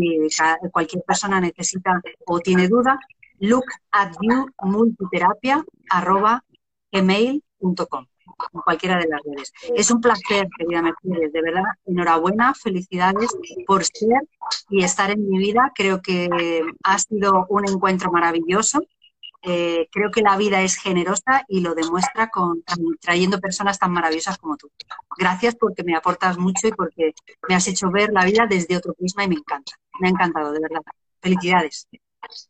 [0.73, 2.99] cualquier persona necesita o tiene duda,
[3.41, 6.45] look at you multiterapia arroba
[6.93, 7.43] email
[7.89, 8.07] com,
[8.53, 9.53] en cualquiera de las redes.
[9.75, 13.31] Es un placer, querida Mercedes, de verdad, enhorabuena, felicidades
[13.67, 14.23] por ser
[14.71, 15.73] y estar en mi vida.
[15.75, 18.81] Creo que ha sido un encuentro maravilloso.
[19.43, 22.63] Eh, creo que la vida es generosa y lo demuestra con
[23.01, 24.71] trayendo personas tan maravillosas como tú.
[25.19, 27.15] Gracias porque me aportas mucho y porque
[27.49, 29.73] me has hecho ver la vida desde otro prisma y me encanta.
[29.99, 30.83] Me ha encantado, de verdad.
[31.21, 31.89] Felicidades.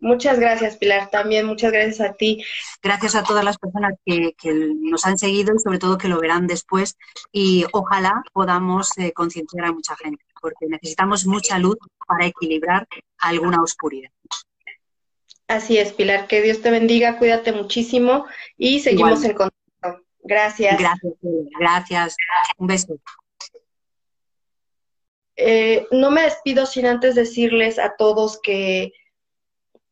[0.00, 1.10] Muchas gracias, Pilar.
[1.10, 2.44] También muchas gracias a ti.
[2.82, 4.34] Gracias a todas las personas que,
[4.80, 6.96] nos han seguido y sobre todo que lo verán después.
[7.32, 11.76] Y ojalá podamos eh, concienciar a mucha gente, porque necesitamos mucha luz
[12.06, 12.86] para equilibrar
[13.18, 14.10] alguna oscuridad.
[15.50, 16.28] Así es, Pilar.
[16.28, 18.24] Que Dios te bendiga, cuídate muchísimo
[18.56, 20.06] y seguimos en contacto.
[20.22, 20.78] Gracias.
[20.78, 21.16] Gracias,
[21.58, 22.16] gracias.
[22.56, 22.96] Un beso.
[25.34, 28.92] Eh, no me despido sin antes decirles a todos que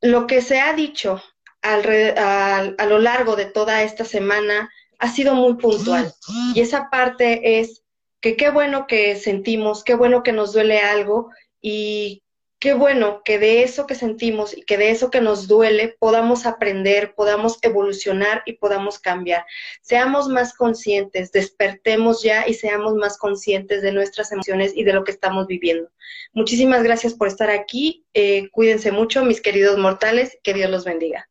[0.00, 1.20] lo que se ha dicho
[1.62, 6.14] a lo largo de toda esta semana ha sido muy puntual.
[6.54, 7.82] Y esa parte es
[8.20, 11.30] que qué bueno que sentimos, qué bueno que nos duele algo
[11.60, 12.22] y
[12.58, 16.46] qué bueno que de eso que sentimos y que de eso que nos duele podamos
[16.46, 19.44] aprender, podamos evolucionar y podamos cambiar.
[19.80, 25.04] Seamos más conscientes, despertemos ya y seamos más conscientes de nuestras emociones y de lo
[25.04, 25.90] que estamos viviendo.
[26.32, 28.04] Muchísimas gracias por estar aquí.
[28.14, 30.38] Eh, cuídense mucho, mis queridos mortales.
[30.42, 31.28] Que Dios los bendiga.